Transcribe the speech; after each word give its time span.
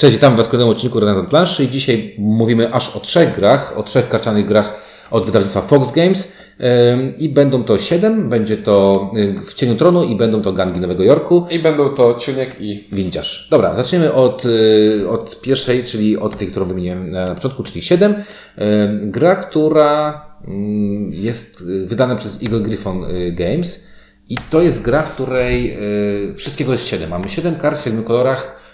Cześć, 0.00 0.14
witam 0.14 0.36
Was 0.36 0.46
w 0.46 0.50
kolejnym 0.50 0.72
odcinku 0.76 1.00
Renesans 1.00 1.28
Planszy 1.28 1.64
i 1.64 1.68
dzisiaj 1.68 2.14
mówimy 2.18 2.72
aż 2.74 2.96
o 2.96 3.00
trzech 3.00 3.34
grach, 3.34 3.78
o 3.78 3.82
trzech 3.82 4.08
karcianych 4.08 4.46
grach 4.46 4.74
od 5.10 5.26
wydawnictwa 5.26 5.62
Fox 5.62 5.92
Games 5.92 6.32
i 7.18 7.28
będą 7.28 7.64
to 7.64 7.78
siedem, 7.78 8.28
będzie 8.28 8.56
to 8.56 9.10
y, 9.16 9.38
w 9.44 9.54
Cieniu 9.54 9.76
Tronu 9.76 10.04
i 10.04 10.16
będą 10.16 10.42
to 10.42 10.52
gangi 10.52 10.80
Nowego 10.80 11.02
Jorku. 11.02 11.46
I 11.50 11.58
będą 11.58 11.88
to 11.88 12.14
Ciuniek 12.14 12.56
i 12.60 12.88
Windziarz. 12.92 13.48
Dobra, 13.50 13.76
zaczniemy 13.76 14.12
od, 14.12 14.44
y, 14.44 15.08
od 15.08 15.40
pierwszej, 15.40 15.82
czyli 15.82 16.18
od 16.18 16.36
tej, 16.36 16.48
którą 16.48 16.66
wymieniłem 16.66 17.10
na 17.10 17.34
początku, 17.34 17.62
czyli 17.62 17.82
7. 17.82 18.14
Gra, 19.00 19.36
która 19.36 20.24
mm, 20.46 21.10
jest 21.12 21.60
y, 21.60 21.86
wydana 21.86 22.16
przez 22.16 22.42
Eagle 22.42 22.60
Griffon 22.60 23.04
Games 23.32 23.86
i 24.28 24.36
to 24.50 24.62
jest 24.62 24.82
gra, 24.82 25.02
w 25.02 25.10
której 25.10 25.78
wszystkiego 26.34 26.72
jest 26.72 26.86
7. 26.86 27.10
Mamy 27.10 27.28
7 27.28 27.56
kart 27.56 27.78
w 27.78 27.84
7 27.84 28.04
kolorach, 28.04 28.69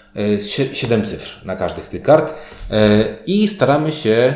7 0.73 1.05
cyfr 1.05 1.45
na 1.45 1.55
każdych 1.55 1.87
tych 1.87 2.01
kart 2.01 2.33
i 3.25 3.47
staramy 3.47 3.91
się 3.91 4.33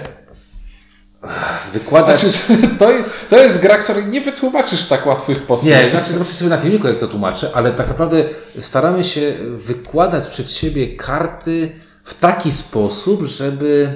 wykładać... 1.73 2.19
Znaczy, 2.19 2.67
to, 2.79 2.89
to 3.29 3.39
jest 3.39 3.61
gra, 3.61 3.77
której 3.77 4.05
nie 4.05 4.21
wytłumaczysz 4.21 4.81
w 4.81 4.87
tak 4.87 5.05
łatwy 5.05 5.35
sposób. 5.35 5.69
Nie, 5.69 5.89
znaczy 5.91 6.13
zobaczysz 6.13 6.35
sobie 6.35 6.49
na 6.49 6.57
filmiku, 6.57 6.87
jak 6.87 6.97
to 6.97 7.07
tłumaczę, 7.07 7.51
ale 7.53 7.71
tak 7.71 7.87
naprawdę 7.87 8.23
staramy 8.59 9.03
się 9.03 9.33
wykładać 9.55 10.27
przed 10.27 10.51
siebie 10.51 10.95
karty 10.95 11.71
w 12.03 12.13
taki 12.13 12.51
sposób, 12.51 13.23
żeby... 13.23 13.89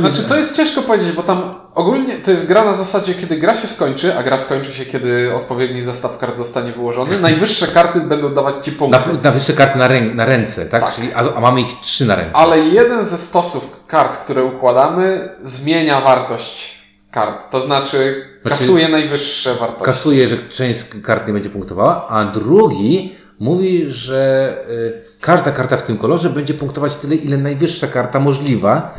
Znaczy, 0.00 0.28
to 0.28 0.36
jest 0.36 0.56
ciężko 0.56 0.82
powiedzieć, 0.82 1.12
bo 1.12 1.22
tam 1.22 1.54
ogólnie 1.76 2.16
to 2.16 2.30
jest 2.30 2.46
gra 2.46 2.64
na 2.64 2.72
zasadzie, 2.72 3.14
kiedy 3.14 3.36
gra 3.36 3.54
się 3.54 3.68
skończy, 3.68 4.16
a 4.16 4.22
gra 4.22 4.38
skończy 4.38 4.72
się, 4.72 4.86
kiedy 4.86 5.34
odpowiedni 5.34 5.82
zestaw 5.82 6.18
kart 6.18 6.36
zostanie 6.36 6.72
wyłożony. 6.72 7.18
Najwyższe 7.20 7.66
karty 7.66 8.00
będą 8.00 8.34
dawać 8.34 8.64
ci 8.64 8.72
punkty. 8.72 8.98
Na, 9.08 9.22
na 9.22 9.30
wyższe 9.30 9.52
karty 9.52 9.78
na, 9.78 9.88
rę, 9.88 10.00
na 10.00 10.24
ręce, 10.24 10.66
tak? 10.66 10.82
Tak. 10.82 10.94
Czyli, 10.94 11.12
a, 11.12 11.34
a 11.34 11.40
mamy 11.40 11.60
ich 11.60 11.80
trzy 11.80 12.06
na 12.06 12.14
ręce. 12.14 12.36
Ale 12.36 12.58
jeden 12.58 13.04
ze 13.04 13.18
stosów 13.18 13.80
kart, 13.86 14.16
które 14.16 14.44
układamy, 14.44 15.28
zmienia 15.42 16.00
wartość 16.00 16.76
kart. 17.10 17.50
To 17.50 17.60
znaczy, 17.60 18.24
kasuje 18.44 18.88
najwyższe 18.88 19.54
wartości. 19.54 19.84
Kasuje, 19.84 20.28
że 20.28 20.36
część 20.38 20.84
kart 21.02 21.26
nie 21.26 21.32
będzie 21.32 21.50
punktowała, 21.50 22.08
a 22.08 22.24
drugi 22.24 23.14
mówi, 23.40 23.84
że 23.88 24.54
y, 24.70 25.20
każda 25.20 25.50
karta 25.50 25.76
w 25.76 25.82
tym 25.82 25.96
kolorze 25.96 26.30
będzie 26.30 26.54
punktować 26.54 26.96
tyle, 26.96 27.14
ile 27.14 27.36
najwyższa 27.36 27.86
karta 27.86 28.20
możliwa, 28.20 28.94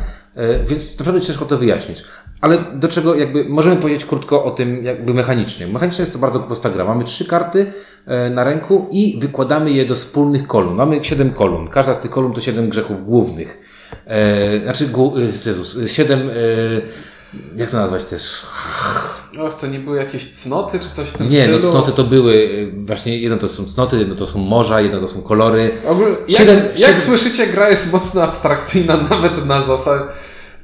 więc 0.66 0.98
naprawdę 0.98 1.20
ciężko 1.20 1.44
to 1.44 1.58
wyjaśnić. 1.58 2.04
Ale 2.40 2.64
do 2.76 2.88
czego 2.88 3.14
jakby 3.14 3.44
możemy 3.44 3.76
powiedzieć 3.76 4.04
krótko 4.04 4.44
o 4.44 4.50
tym 4.50 4.84
jakby 4.84 5.14
mechanicznie. 5.14 5.66
Mechanicznie 5.66 6.02
jest 6.02 6.12
to 6.12 6.18
bardzo 6.18 6.40
prosta 6.40 6.70
gra. 6.70 6.84
Mamy 6.84 7.04
trzy 7.04 7.24
karty 7.24 7.58
y, 8.26 8.30
na 8.30 8.44
ręku 8.44 8.88
i 8.90 9.18
wykładamy 9.20 9.70
je 9.70 9.84
do 9.84 9.94
wspólnych 9.94 10.46
kolumn. 10.46 10.76
Mamy 10.76 11.04
siedem 11.04 11.30
kolumn. 11.30 11.68
Każda 11.68 11.94
z 11.94 11.98
tych 11.98 12.10
kolumn 12.10 12.34
to 12.34 12.40
siedem 12.40 12.68
grzechów 12.68 13.04
głównych. 13.06 13.58
E, 14.06 14.60
znaczy, 14.62 14.88
Jezus, 15.46 15.78
siedem, 15.86 16.30
jak 17.56 17.70
to 17.70 17.76
nazwać 17.76 18.04
też? 18.04 18.42
Och, 19.38 19.54
to 19.54 19.66
nie 19.66 19.78
były 19.78 19.96
jakieś 19.98 20.30
cnoty, 20.30 20.78
czy 20.78 20.88
coś 20.90 21.08
w 21.08 21.12
tym 21.12 21.28
Nie, 21.28 21.42
stylu? 21.42 21.58
no 21.62 21.70
cnoty 21.70 21.92
to 21.92 22.04
były, 22.04 22.48
właśnie 22.76 23.18
jedno 23.18 23.36
to 23.38 23.48
są 23.48 23.64
cnoty, 23.66 23.98
jedno 23.98 24.14
to 24.14 24.26
są 24.26 24.38
morza, 24.38 24.80
jedno 24.80 25.00
to 25.00 25.08
są 25.08 25.22
kolory. 25.22 25.70
Ogólnie, 25.86 26.14
jak, 26.28 26.40
Siedem- 26.48 26.64
jak 26.76 26.76
siedem- 26.90 26.96
słyszycie, 26.96 27.46
gra 27.46 27.70
jest 27.70 27.92
mocno 27.92 28.22
abstrakcyjna, 28.22 28.96
nawet 29.10 29.46
na 29.46 29.60
zasadzie... 29.60 30.04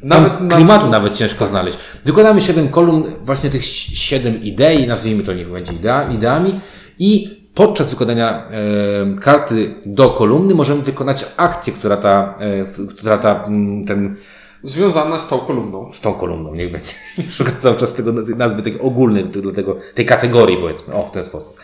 Nawet 0.04 0.40
na... 0.40 0.56
klimatu 0.56 0.90
nawet 0.90 1.16
ciężko 1.16 1.46
znaleźć. 1.46 1.78
Wykładamy 2.04 2.40
siedem 2.40 2.68
kolumn, 2.68 3.04
właśnie 3.24 3.50
tych 3.50 3.64
si- 3.64 3.96
siedem 3.96 4.42
idei, 4.42 4.86
nazwijmy 4.86 5.22
to 5.22 5.32
niech 5.34 5.50
będzie 5.50 5.72
idea, 5.72 6.08
ideami 6.10 6.60
i 6.98 7.40
podczas 7.54 7.90
wykładania 7.90 8.48
e, 8.48 9.20
karty 9.20 9.74
do 9.86 10.10
kolumny 10.10 10.54
możemy 10.54 10.82
wykonać 10.82 11.26
akcję, 11.36 11.72
która 11.72 11.96
ta, 11.96 12.34
e, 12.38 12.88
która 12.88 13.18
ta, 13.18 13.44
ten, 13.86 14.16
Związane 14.62 15.18
z 15.18 15.28
tą 15.28 15.38
kolumną. 15.38 15.92
z 15.92 16.00
tą 16.00 16.14
kolumną, 16.14 16.54
niech 16.54 16.72
będzie. 16.72 16.92
Szukam 17.36 17.54
cały 17.60 17.76
czas 17.76 17.92
tego 17.92 18.12
nazwy, 18.12 18.36
nazwy 18.36 18.62
tej 18.62 18.80
ogólnej, 18.80 19.24
tego, 19.54 19.76
tej 19.94 20.06
kategorii 20.06 20.56
powiedzmy, 20.56 20.94
o 20.94 21.06
w 21.06 21.10
ten 21.10 21.24
sposób. 21.24 21.56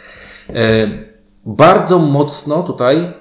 E, 0.49 0.89
bardzo 1.47 1.99
mocno 1.99 2.62
tutaj 2.62 2.97
e, 2.97 3.12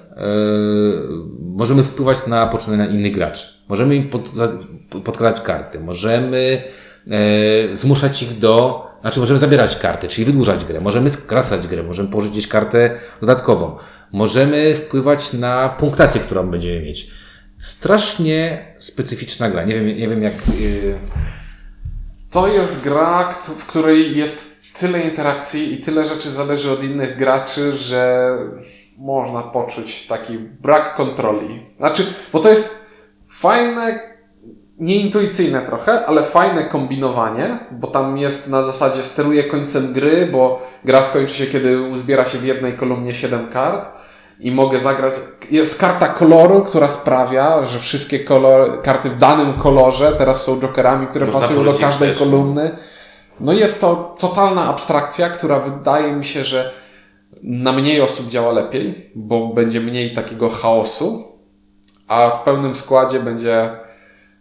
możemy 1.40 1.84
wpływać 1.84 2.26
na 2.26 2.46
poczynania 2.46 2.86
innych 2.86 3.12
graczy. 3.12 3.59
Możemy 3.70 3.96
im 3.96 4.08
pod, 4.08 5.18
karty, 5.44 5.80
możemy 5.80 6.62
e, 7.10 7.76
zmuszać 7.76 8.22
ich 8.22 8.38
do, 8.38 8.86
znaczy 9.00 9.20
możemy 9.20 9.38
zabierać 9.38 9.76
karty, 9.76 10.08
czyli 10.08 10.24
wydłużać 10.24 10.64
grę, 10.64 10.80
możemy 10.80 11.10
skracać 11.10 11.66
grę, 11.66 11.82
możemy 11.82 12.08
położyć 12.08 12.32
gdzieś 12.32 12.48
kartę 12.48 12.98
dodatkową, 13.20 13.76
możemy 14.12 14.74
wpływać 14.74 15.32
na 15.32 15.68
punktację, 15.68 16.20
którą 16.20 16.50
będziemy 16.50 16.82
mieć. 16.82 17.10
Strasznie 17.58 18.66
specyficzna 18.78 19.50
gra. 19.50 19.64
Nie 19.64 19.74
wiem, 19.74 19.86
nie 19.86 20.08
wiem 20.08 20.22
jak. 20.22 20.34
Yy, 20.60 20.94
To 22.30 22.48
jest 22.48 22.80
gra, 22.80 23.28
w 23.58 23.66
której 23.66 24.16
jest 24.16 24.50
tyle 24.78 25.00
interakcji 25.00 25.74
i 25.74 25.76
tyle 25.76 26.04
rzeczy 26.04 26.30
zależy 26.30 26.70
od 26.70 26.84
innych 26.84 27.16
graczy, 27.16 27.72
że 27.72 28.30
można 28.98 29.42
poczuć 29.42 30.06
taki 30.06 30.38
brak 30.38 30.94
kontroli. 30.94 31.66
Znaczy, 31.78 32.06
bo 32.32 32.40
to 32.40 32.48
jest 32.48 32.79
fajne, 33.40 34.00
nieintuicyjne 34.78 35.60
trochę, 35.60 36.06
ale 36.06 36.22
fajne 36.22 36.64
kombinowanie, 36.64 37.58
bo 37.70 37.86
tam 37.86 38.18
jest 38.18 38.48
na 38.48 38.62
zasadzie 38.62 39.02
steruję 39.02 39.44
końcem 39.44 39.92
gry, 39.92 40.28
bo 40.32 40.62
gra 40.84 41.02
skończy 41.02 41.34
się, 41.34 41.46
kiedy 41.46 41.82
uzbiera 41.82 42.24
się 42.24 42.38
w 42.38 42.44
jednej 42.44 42.72
kolumnie 42.72 43.14
7 43.14 43.48
kart 43.48 43.90
i 44.40 44.50
mogę 44.50 44.78
zagrać. 44.78 45.14
Jest 45.50 45.80
karta 45.80 46.08
koloru, 46.08 46.62
która 46.62 46.88
sprawia, 46.88 47.64
że 47.64 47.78
wszystkie 47.78 48.20
kolor, 48.20 48.82
karty 48.82 49.10
w 49.10 49.16
danym 49.16 49.52
kolorze 49.54 50.12
teraz 50.12 50.44
są 50.44 50.60
jokerami, 50.60 51.06
które 51.06 51.26
Można 51.26 51.40
pasują 51.40 51.64
do 51.64 51.74
każdej 51.74 52.14
kolumny. 52.14 52.76
No 53.40 53.52
jest 53.52 53.80
to 53.80 54.16
totalna 54.18 54.64
abstrakcja, 54.64 55.28
która 55.28 55.60
wydaje 55.60 56.12
mi 56.12 56.24
się, 56.24 56.44
że 56.44 56.72
na 57.42 57.72
mniej 57.72 58.00
osób 58.00 58.28
działa 58.28 58.52
lepiej, 58.52 59.10
bo 59.14 59.46
będzie 59.46 59.80
mniej 59.80 60.14
takiego 60.14 60.50
chaosu, 60.50 61.29
a 62.10 62.30
w 62.30 62.42
pełnym 62.42 62.74
składzie 62.76 63.20
będzie 63.20 63.70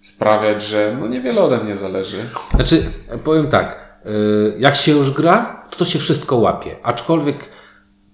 sprawiać, 0.02 0.64
że 0.64 0.98
no 1.00 1.08
niewiele 1.08 1.42
ode 1.42 1.58
mnie 1.58 1.76
zależy. 1.76 2.18
Znaczy, 2.56 2.84
powiem 3.24 3.48
tak, 3.48 3.80
yy, 4.06 4.12
jak 4.60 4.76
się 4.76 4.92
już 4.92 5.12
gra, 5.12 5.64
to 5.70 5.78
to 5.78 5.86
się 5.86 6.00
wszystko 6.00 6.36
łapie. 6.36 6.76
Aczkolwiek 6.84 7.36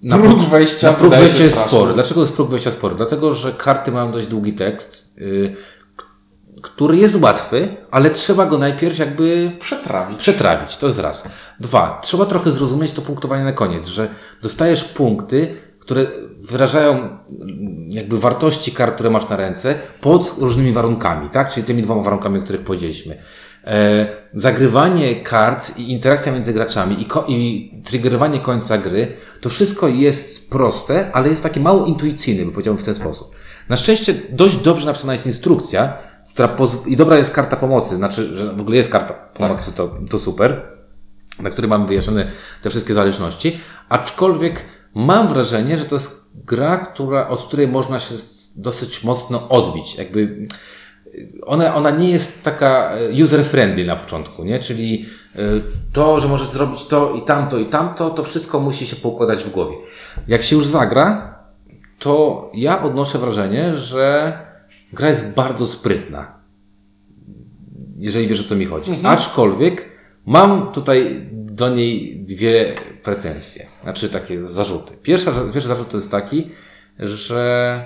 na 0.03 0.17
Próg 0.17 0.39
wejścia 0.41 0.87
na 0.91 0.93
próg 0.97 1.09
wejścia 1.15 1.43
jest 1.43 1.55
straszny. 1.55 1.77
spory. 1.77 1.93
Dlaczego 1.93 2.21
jest 2.21 2.33
próg 2.33 2.49
wejścia 2.49 2.71
spory? 2.71 2.95
Dlatego, 2.95 3.33
że 3.33 3.53
karty 3.53 3.91
mają 3.91 4.11
dość 4.11 4.27
długi 4.27 4.53
tekst, 4.53 5.13
k- 5.97 6.05
który 6.61 6.97
jest 6.97 7.21
łatwy, 7.21 7.77
ale 7.91 8.09
trzeba 8.09 8.45
go 8.45 8.57
najpierw 8.57 8.97
jakby 8.99 9.51
Przetrawić. 9.59 10.17
przetrawić. 10.19 10.77
To 10.77 10.87
jest 10.87 10.99
raz. 10.99 11.27
Dwa, 11.59 11.99
trzeba 12.03 12.25
trochę 12.25 12.51
zrozumieć 12.51 12.91
to 12.91 13.01
punktowanie 13.01 13.43
na 13.43 13.53
koniec, 13.53 13.87
że 13.87 14.09
dostajesz 14.41 14.83
punkty, 14.83 15.55
które 15.85 16.05
wyrażają 16.39 17.17
jakby 17.89 18.19
wartości 18.19 18.71
kart, 18.71 18.93
które 18.95 19.09
masz 19.09 19.29
na 19.29 19.35
ręce 19.35 19.75
pod 20.01 20.35
różnymi 20.37 20.71
warunkami, 20.73 21.29
tak? 21.29 21.51
Czyli 21.53 21.65
tymi 21.65 21.81
dwoma 21.81 22.01
warunkami, 22.01 22.39
o 22.39 22.41
których 22.41 22.61
powiedzieliśmy. 22.61 23.17
E, 23.63 24.07
zagrywanie 24.33 25.15
kart 25.15 25.77
i 25.79 25.91
interakcja 25.91 26.31
między 26.31 26.53
graczami 26.53 27.01
i, 27.01 27.05
ko- 27.05 27.25
i 27.27 27.71
triggerowanie 27.85 28.39
końca 28.39 28.77
gry, 28.77 29.13
to 29.41 29.49
wszystko 29.49 29.87
jest 29.87 30.49
proste, 30.49 31.11
ale 31.13 31.29
jest 31.29 31.43
takie 31.43 31.59
mało 31.59 31.85
intuicyjne, 31.85 32.45
by 32.45 32.51
powiedziałbym 32.51 32.83
w 32.83 32.85
ten 32.85 32.95
sposób. 32.95 33.35
Na 33.69 33.75
szczęście 33.75 34.13
dość 34.29 34.57
dobrze 34.57 34.85
napisana 34.85 35.13
jest 35.13 35.25
instrukcja, 35.27 35.93
która 36.33 36.47
pozw- 36.47 36.87
i 36.87 36.95
dobra 36.95 37.17
jest 37.17 37.31
karta 37.31 37.55
pomocy, 37.55 37.95
znaczy, 37.95 38.35
że 38.35 38.53
w 38.53 38.61
ogóle 38.61 38.77
jest 38.77 38.91
karta 38.91 39.13
pomocy, 39.13 39.71
to, 39.71 39.93
to 40.09 40.19
super, 40.19 40.61
na 41.39 41.49
której 41.49 41.69
mamy 41.69 41.85
wyjaśnione 41.85 42.31
te 42.61 42.69
wszystkie 42.69 42.93
zależności, 42.93 43.59
aczkolwiek 43.89 44.65
mam 44.95 45.27
wrażenie, 45.27 45.77
że 45.77 45.85
to 45.85 45.95
jest 45.95 46.25
gra, 46.35 46.77
która, 46.77 47.27
od 47.27 47.41
której 47.41 47.67
można 47.67 47.99
się 47.99 48.15
dosyć 48.55 49.03
mocno 49.03 49.49
odbić. 49.49 49.95
Jakby 49.95 50.47
ona, 51.45 51.75
ona 51.75 51.91
nie 51.91 52.09
jest 52.09 52.43
taka 52.43 52.91
e, 52.91 53.23
user-friendly 53.23 53.85
na 53.85 53.95
początku, 53.95 54.43
nie? 54.43 54.59
Czyli 54.59 55.05
e, 55.35 55.39
to, 55.93 56.19
że 56.19 56.27
możesz 56.27 56.47
zrobić 56.47 56.85
to 56.85 57.13
i 57.13 57.21
tamto 57.21 57.57
i 57.57 57.65
tamto, 57.65 58.09
to 58.09 58.23
wszystko 58.23 58.59
musi 58.59 58.87
się 58.87 58.95
poukładać 58.95 59.43
w 59.43 59.49
głowie. 59.49 59.75
Jak 60.27 60.43
się 60.43 60.55
już 60.55 60.67
zagra, 60.67 61.35
to 61.99 62.51
ja 62.53 62.83
odnoszę 62.83 63.19
wrażenie, 63.19 63.75
że 63.75 64.33
gra 64.93 65.07
jest 65.07 65.33
bardzo 65.33 65.67
sprytna. 65.67 66.35
Jeżeli 67.97 68.27
wiesz 68.27 68.39
o 68.39 68.43
co 68.43 68.55
mi 68.55 68.65
chodzi. 68.65 68.99
Aczkolwiek 69.03 69.89
mam 70.25 70.71
tutaj 70.71 71.29
do 71.55 71.69
niej 71.69 72.17
dwie 72.25 72.75
pretensje. 73.03 73.65
Znaczy 73.83 74.09
takie 74.09 74.41
zarzuty. 74.41 74.97
Pierwsza, 75.03 75.31
pierwszy 75.53 75.67
zarzut 75.67 75.89
to 75.89 75.97
jest 75.97 76.11
taki, 76.11 76.51
że 76.99 77.81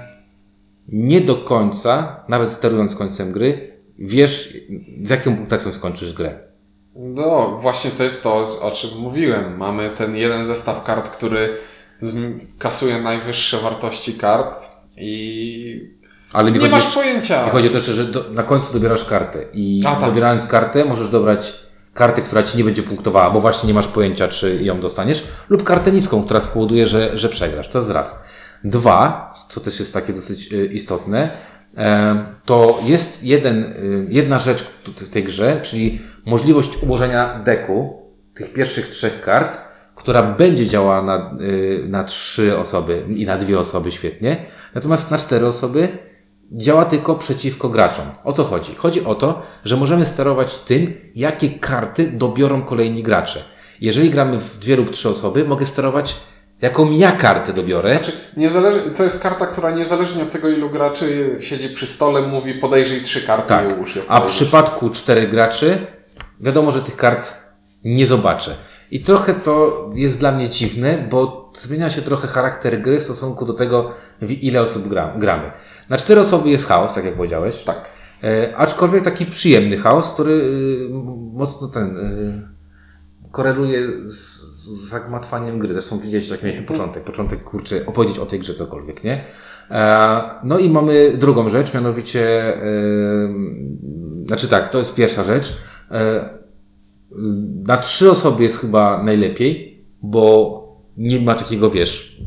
nie 0.88 1.22
do 1.22 1.36
końca, 1.36 2.24
nawet 2.28 2.50
sterując 2.50 2.96
końcem 2.96 3.32
gry, 3.32 3.78
wiesz 4.00 4.58
z 5.04 5.10
jaką 5.10 5.36
punktacją 5.36 5.74
skończysz 5.74 6.14
grę. 6.14 6.42
No, 6.96 7.58
właśnie 7.62 7.92
to 7.92 8.04
jest 8.04 8.24
to, 8.24 8.60
o 8.62 8.72
czym 8.72 8.90
mówiłem. 9.00 9.58
Mamy 9.58 9.92
ten 9.98 10.16
jeden 10.16 10.46
zestaw 10.46 10.84
kart, 10.84 11.10
który 11.10 11.58
kasuje 12.60 13.02
najwyższe 13.02 13.58
wartości 13.58 14.14
kart 14.14 14.56
i 14.98 16.00
Ale 16.34 16.52
Nie 16.52 16.60
chodzi, 16.60 16.72
masz 16.72 16.96
pojęcia. 16.96 17.46
mi 17.46 17.52
chodzi 17.52 17.68
o 17.68 17.72
to 17.72 17.80
że 17.80 18.06
do, 18.06 18.30
na 18.32 18.44
końcu 18.44 18.74
dobierasz 18.74 19.04
kartę 19.04 19.46
i 19.54 19.84
A, 19.86 19.96
tak. 19.96 20.10
dobierając 20.10 20.46
kartę 20.46 20.86
możesz 20.86 21.10
dobrać 21.10 21.69
kartę, 22.00 22.22
która 22.22 22.44
ci 22.44 22.58
nie 22.58 22.64
będzie 22.64 22.84
punktowała, 22.84 23.32
bo 23.32 23.42
właśnie 23.42 23.68
nie 23.68 23.74
masz 23.74 23.88
pojęcia, 23.88 24.28
czy 24.28 24.60
ją 24.62 24.80
dostaniesz, 24.80 25.24
lub 25.50 25.64
kartę 25.64 25.92
niską, 25.92 26.24
która 26.24 26.40
spowoduje, 26.40 26.88
że, 26.88 27.18
że 27.18 27.30
przegrasz. 27.30 27.68
To 27.68 27.78
jest 27.78 27.90
raz. 27.90 28.24
Dwa, 28.64 29.34
co 29.50 29.60
też 29.60 29.80
jest 29.80 29.94
takie 29.94 30.14
dosyć 30.14 30.54
y, 30.54 30.66
istotne, 30.66 31.30
e, 31.78 32.24
to 32.46 32.80
jest 32.86 33.24
jeden, 33.24 33.64
y, 33.64 34.08
jedna 34.10 34.40
rzecz 34.40 34.64
w 34.98 35.10
tej 35.10 35.24
grze, 35.24 35.60
czyli 35.62 36.00
możliwość 36.26 36.84
ułożenia 36.84 37.40
deku 37.40 38.02
tych 38.34 38.54
pierwszych 38.54 38.88
trzech 38.88 39.22
kart, 39.22 39.58
która 39.96 40.24
będzie 40.24 40.68
działała 40.68 41.02
na, 41.02 41.36
y, 41.42 41.86
na 41.90 42.04
trzy 42.04 42.58
osoby 42.58 43.04
i 43.16 43.26
na 43.26 43.38
dwie 43.38 43.60
osoby 43.60 43.92
świetnie, 43.92 44.46
natomiast 44.76 45.12
na 45.12 45.18
cztery 45.18 45.48
osoby 45.48 46.09
działa 46.52 46.86
tylko 46.86 47.16
przeciwko 47.16 47.70
graczom. 47.70 48.06
O 48.24 48.34
co 48.34 48.44
chodzi? 48.44 48.76
Chodzi 48.76 49.06
o 49.06 49.16
to, 49.16 49.42
że 49.66 49.78
możemy 49.78 50.06
sterować 50.06 50.58
tym, 50.58 50.94
jakie 51.16 51.50
karty 51.50 52.08
dobiorą 52.08 52.62
kolejni 52.62 53.04
gracze. 53.04 53.44
Jeżeli 53.82 54.10
gramy 54.10 54.38
w 54.38 54.58
dwie 54.58 54.76
lub 54.76 54.90
trzy 54.90 55.10
osoby, 55.10 55.46
mogę 55.46 55.66
sterować, 55.66 56.16
jaką 56.62 56.92
ja 56.92 57.12
kartę 57.12 57.54
dobiorę. 57.54 57.94
Znaczy, 57.94 58.12
to 58.98 59.04
jest 59.04 59.20
karta, 59.20 59.48
która 59.48 59.72
niezależnie 59.72 60.24
od 60.24 60.32
tego, 60.32 60.50
ilu 60.50 60.70
graczy 60.70 61.38
siedzi 61.40 61.70
przy 61.70 61.88
stole, 61.88 62.22
mówi 62.22 62.54
podejrzyj 62.54 63.02
trzy 63.02 63.22
karty 63.22 63.48
Tak. 63.48 63.72
i 63.72 63.74
ułóż 63.74 63.96
je 63.96 64.02
w 64.02 64.06
A 64.08 64.22
w 64.22 64.26
przypadku 64.26 64.90
czterech 64.90 65.30
graczy, 65.30 65.88
wiadomo, 66.40 66.72
że 66.72 66.82
tych 66.82 66.96
kart 66.96 67.34
nie 67.84 68.08
zobaczę. 68.08 68.56
I 68.92 69.00
trochę 69.00 69.34
to 69.34 69.90
jest 69.96 70.20
dla 70.20 70.32
mnie 70.32 70.50
dziwne, 70.50 71.08
bo 71.10 71.52
zmienia 71.54 71.90
się 71.90 72.02
trochę 72.02 72.28
charakter 72.28 72.82
gry 72.82 73.00
w 73.00 73.04
stosunku 73.04 73.46
do 73.46 73.54
tego, 73.54 73.92
w 74.22 74.32
ile 74.32 74.62
osób 74.62 74.88
gra, 74.88 75.14
gramy. 75.18 75.52
Na 75.90 75.98
cztery 75.98 76.22
osoby 76.22 76.50
jest 76.50 76.68
chaos, 76.68 76.94
tak 76.94 77.06
jak 77.06 77.16
powiedziałeś. 77.16 77.64
Tak. 77.64 77.90
E, 78.24 78.58
aczkolwiek 78.58 79.04
taki 79.04 79.26
przyjemny 79.26 79.78
chaos, 79.78 80.14
który 80.14 80.34
y, 80.34 80.90
mocno 81.34 81.68
ten 81.68 81.98
y, 81.98 83.30
koreluje 83.32 83.88
z, 84.06 84.16
z 84.42 84.90
zagmatwaniem 84.90 85.60
gry. 85.60 85.74
Zresztą 85.74 86.00
widzieliście, 86.00 86.34
jak 86.34 86.44
mieliśmy 86.44 86.66
początek. 86.66 87.04
Początek, 87.04 87.44
kurczę, 87.44 87.86
opowiedzieć 87.86 88.20
o 88.20 88.26
tej 88.26 88.40
grze 88.40 88.54
cokolwiek, 88.54 89.04
nie? 89.04 89.24
E, 89.72 90.22
no 90.44 90.58
i 90.58 90.70
mamy 90.70 91.14
drugą 91.18 91.50
rzecz, 91.50 91.74
mianowicie, 91.74 92.56
y, 92.64 93.30
znaczy 94.28 94.48
tak, 94.48 94.70
to 94.70 94.78
jest 94.78 94.96
pierwsza 94.96 95.24
rzecz. 95.24 95.58
E, 95.92 96.39
na 97.68 97.78
trzy 97.78 98.12
osoby 98.12 98.44
jest 98.44 98.58
chyba 98.60 99.04
najlepiej, 99.04 99.84
bo 100.02 100.60
nie 100.98 101.20
ma 101.20 101.36
takiego, 101.36 101.70
wiesz, 101.70 102.22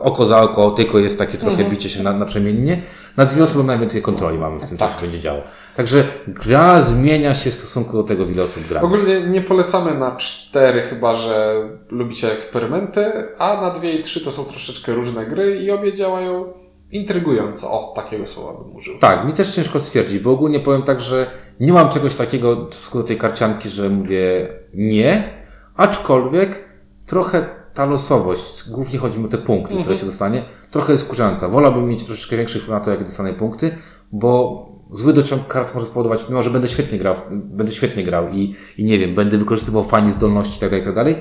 oko 0.00 0.26
za 0.26 0.40
oko, 0.40 0.70
tylko 0.70 0.98
jest 0.98 1.18
takie 1.18 1.38
trochę 1.38 1.64
bicie 1.64 1.88
się 1.88 2.02
na, 2.02 2.12
naprzemiennie. 2.12 2.82
Na 3.16 3.26
dwie 3.26 3.42
osoby 3.42 3.64
najwięcej 3.64 4.02
kontroli 4.02 4.38
mamy 4.38 4.60
w 4.60 4.68
tym, 4.68 4.78
co 4.78 4.86
Tak. 4.86 4.94
się 4.94 5.00
będzie 5.02 5.18
działo. 5.20 5.40
Także 5.76 6.04
gra 6.28 6.80
zmienia 6.80 7.34
się 7.34 7.50
w 7.50 7.54
stosunku 7.54 7.92
do 7.96 8.02
tego, 8.02 8.24
ile 8.26 8.42
osób 8.42 8.68
gra. 8.68 8.80
Ogólnie 8.80 9.20
nie 9.20 9.42
polecamy 9.42 9.94
na 9.98 10.16
cztery, 10.16 10.82
chyba 10.82 11.14
że 11.14 11.54
lubicie 11.90 12.32
eksperymenty, 12.32 13.04
a 13.38 13.60
na 13.60 13.70
dwie 13.70 13.92
i 13.92 14.02
trzy 14.02 14.20
to 14.24 14.30
są 14.30 14.44
troszeczkę 14.44 14.94
różne 14.94 15.26
gry 15.26 15.56
i 15.56 15.70
obie 15.70 15.92
działają 15.92 16.52
intrygująco. 16.92 17.70
O, 17.70 17.92
takiego 17.96 18.26
słowa 18.26 18.62
bym 18.62 18.76
użył. 18.76 18.98
Tak, 18.98 19.26
mi 19.26 19.32
też 19.32 19.54
ciężko 19.54 19.80
stwierdzić, 19.80 20.18
bo 20.18 20.30
ogólnie 20.30 20.60
powiem 20.60 20.82
tak, 20.82 21.00
że 21.00 21.30
nie 21.60 21.72
mam 21.72 21.88
czegoś 21.88 22.14
takiego 22.14 22.68
do 22.94 23.02
tej 23.02 23.16
karcianki, 23.16 23.68
że 23.68 23.88
mówię 23.88 24.48
nie, 24.74 25.32
aczkolwiek 25.76 26.64
trochę 27.06 27.62
ta 27.74 27.86
losowość, 27.86 28.70
głównie 28.70 28.98
chodzi 28.98 29.18
mi 29.18 29.24
o 29.24 29.28
te 29.28 29.38
punkty, 29.38 29.76
które 29.80 29.96
się 29.96 30.06
dostanie, 30.06 30.44
trochę 30.70 30.92
jest 30.92 31.08
kurzająca. 31.08 31.48
Wolałbym 31.48 31.88
mieć 31.88 32.04
troszeczkę 32.04 32.36
większy 32.36 32.58
wpływ 32.58 32.70
na 32.70 32.80
to, 32.80 32.90
jakie 32.90 33.04
dostanę 33.04 33.32
punkty, 33.32 33.78
bo 34.12 34.66
zły 34.90 35.12
dociąg 35.12 35.46
kart 35.46 35.74
może 35.74 35.86
spowodować, 35.86 36.24
mimo 36.28 36.42
że 36.42 36.50
będę 36.50 36.68
świetnie 36.68 36.98
grał, 36.98 37.14
będę 37.30 37.72
świetnie 37.72 38.04
grał 38.04 38.28
i, 38.28 38.54
i 38.78 38.84
nie 38.84 38.98
wiem, 38.98 39.14
będę 39.14 39.38
wykorzystywał 39.38 39.84
fajnie 39.84 40.10
zdolności 40.10 40.64
itd., 40.64 40.78
itd., 40.78 41.14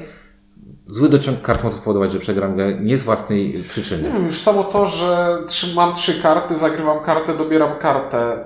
zły 0.92 1.10
dociąg 1.10 1.42
kart 1.42 1.64
może 1.64 1.76
spowodować, 1.76 2.12
że 2.12 2.20
przegram 2.20 2.56
grę 2.56 2.74
nie 2.82 2.98
z 2.98 3.04
własnej 3.04 3.64
przyczyny. 3.70 4.04
Nie 4.04 4.10
wiem, 4.14 4.26
już 4.26 4.40
samo 4.42 4.64
to, 4.64 4.86
że 4.86 5.38
mam 5.76 5.94
trzy 5.94 6.22
karty, 6.22 6.56
zagrywam 6.56 7.00
kartę, 7.00 7.38
dobieram 7.38 7.78
kartę. 7.78 8.46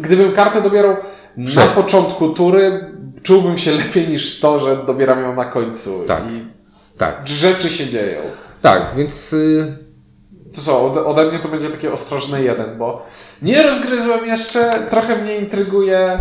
Gdybym 0.00 0.32
kartę 0.32 0.62
dobierał 0.62 0.96
na 1.36 1.46
Przed. 1.46 1.70
początku 1.70 2.28
tury, 2.28 2.94
czułbym 3.22 3.58
się 3.58 3.70
lepiej 3.72 4.08
niż 4.08 4.40
to, 4.40 4.58
że 4.58 4.76
dobieram 4.76 5.22
ją 5.22 5.34
na 5.34 5.44
końcu. 5.44 6.04
Tak. 6.06 6.22
I 6.30 6.44
Tak, 6.98 7.20
rzeczy 7.28 7.70
się 7.70 7.86
dzieją. 7.88 8.20
tak, 8.62 8.82
więc... 8.96 9.32
y, 9.32 9.76
To 10.54 10.60
co, 10.60 10.86
ode, 10.86 11.04
ode 11.04 11.24
mnie 11.24 11.38
to 11.38 11.48
będzie 11.48 11.68
takie 11.70 11.92
ostrożne 11.92 12.42
jeden, 12.42 12.78
bo 12.78 13.06
nie 13.42 13.62
rozgryzłem 13.62 14.26
jeszcze, 14.26 14.86
trochę 14.90 15.16
mnie 15.16 15.36
intryguje. 15.36 16.18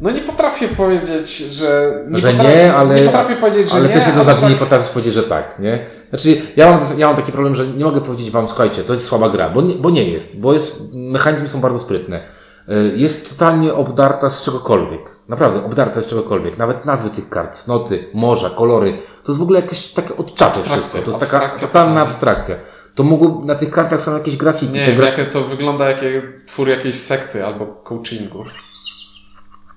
No 0.00 0.10
nie 0.10 0.20
potrafię 0.20 0.68
powiedzieć, 0.68 1.38
że 1.38 2.04
nie, 2.08 2.18
że 2.18 2.32
potrafię, 2.32 2.56
nie, 2.56 2.74
ale, 2.74 2.94
nie 2.94 3.06
potrafię 3.06 3.36
powiedzieć, 3.36 3.70
że 3.70 3.76
ale 3.76 3.88
nie, 3.88 3.94
też 3.94 4.06
jednocześnie 4.06 4.44
ale 4.44 4.54
nie 4.54 4.60
potrafisz 4.60 4.90
powiedzieć, 4.90 5.14
że 5.14 5.22
tak, 5.22 5.58
nie? 5.58 5.86
Znaczy, 6.08 6.42
ja 6.56 6.70
mam, 6.70 6.80
ja 6.98 7.06
mam 7.06 7.16
taki 7.16 7.32
problem, 7.32 7.54
że 7.54 7.66
nie 7.66 7.84
mogę 7.84 8.00
powiedzieć 8.00 8.30
wam, 8.30 8.48
słuchajcie, 8.48 8.84
to 8.84 8.94
jest 8.94 9.06
słaba 9.06 9.28
gra, 9.30 9.50
bo 9.50 9.62
nie, 9.62 9.74
bo 9.74 9.90
nie 9.90 10.04
jest, 10.10 10.40
bo 10.40 10.52
jest, 10.52 10.76
mechanizmy 10.94 11.48
są 11.48 11.60
bardzo 11.60 11.78
sprytne. 11.78 12.20
Y, 12.68 12.92
Jest 12.96 13.28
totalnie 13.28 13.74
obdarta 13.74 14.30
z 14.30 14.42
czegokolwiek. 14.42 15.00
Naprawdę, 15.28 15.64
obdarta 15.64 16.02
z 16.02 16.06
czegokolwiek. 16.06 16.58
Nawet 16.58 16.84
nazwy 16.84 17.10
tych 17.10 17.28
kart, 17.28 17.56
cnoty, 17.56 18.08
morza, 18.14 18.50
kolory. 18.50 18.92
To 18.92 19.32
jest 19.32 19.38
w 19.38 19.42
ogóle 19.42 19.60
jakieś 19.60 19.88
takie 19.88 20.16
odczaty 20.16 20.62
wszystko. 20.62 20.98
To 20.98 21.10
jest 21.10 21.20
taka 21.20 21.36
abstrakcja 21.36 21.68
totalna 21.68 22.00
abstrakcja. 22.00 22.54
To 22.94 23.04
mogło, 23.04 23.42
na 23.44 23.54
tych 23.54 23.70
kartach 23.70 24.02
są 24.02 24.14
jakieś 24.14 24.36
grafiki. 24.36 24.72
Nie 24.72 24.92
grafiki 24.94 25.20
jakie 25.20 25.32
to 25.32 25.44
wygląda, 25.44 25.88
jakie 25.90 26.22
twór 26.46 26.68
jakiejś 26.68 26.96
sekty 26.96 27.46
albo 27.46 27.66
coachingu. 27.66 28.44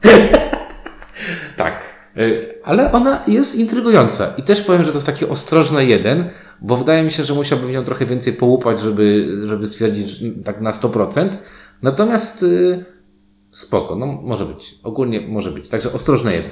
Tak. 1.55 1.73
Y, 2.17 2.55
Ale 2.63 2.91
ona 2.91 3.19
jest 3.27 3.55
intrygująca. 3.55 4.33
I 4.37 4.43
też 4.43 4.61
powiem, 4.61 4.83
że 4.83 4.91
to 4.91 4.97
jest 4.97 5.05
taki 5.05 5.25
ostrożny 5.25 5.85
jeden, 5.85 6.29
bo 6.61 6.77
wydaje 6.77 7.03
mi 7.03 7.11
się, 7.11 7.23
że 7.23 7.33
musiałbym 7.33 7.67
w 7.67 7.71
nią 7.71 7.83
trochę 7.83 8.05
więcej 8.05 8.33
połupać, 8.33 8.79
żeby, 8.79 9.37
żeby 9.45 9.67
stwierdzić 9.67 10.07
że 10.07 10.31
tak 10.45 10.61
na 10.61 10.71
100%. 10.71 11.29
Natomiast 11.81 12.43
y, 12.43 12.85
spoko, 13.49 13.95
no 13.95 14.05
może 14.05 14.45
być. 14.45 14.75
Ogólnie 14.83 15.21
może 15.21 15.51
być. 15.51 15.69
Także 15.69 15.93
ostrożny 15.93 16.33
jeden. 16.33 16.51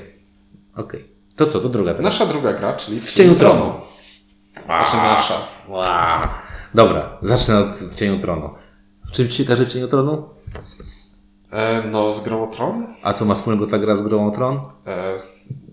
Okej. 0.75 1.11
To 1.35 1.45
co, 1.45 1.59
to 1.59 1.69
druga 1.69 1.91
teraz. 1.91 2.03
Nasza 2.03 2.25
druga 2.25 2.53
gra, 2.53 2.73
czyli 2.73 3.01
w, 3.01 3.11
cieniu 3.11 3.35
tronu. 3.35 3.73
Znaczy 4.65 4.97
nasza. 4.97 5.33
Wow. 5.67 6.27
Dobra, 6.73 7.17
zacznę 7.21 7.57
od 7.59 7.67
w 7.67 7.95
cieniu 7.95 8.19
tronu. 8.19 8.49
W 9.07 9.11
czym 9.11 9.27
ci 9.27 9.45
każe 9.45 9.65
w 9.65 9.67
cieniu 9.67 9.87
tronu? 9.87 10.29
E, 11.57 11.83
no, 11.91 12.13
z 12.13 12.23
grą 12.23 12.43
o 12.43 12.47
tron? 12.47 12.87
A 13.03 13.13
co 13.13 13.25
ma 13.25 13.35
wspólnego 13.35 13.67
ta 13.67 13.77
gra 13.77 13.95
z 13.95 14.01
grą 14.01 14.27
o 14.27 14.31
tron? 14.31 14.59
E, 14.87 15.13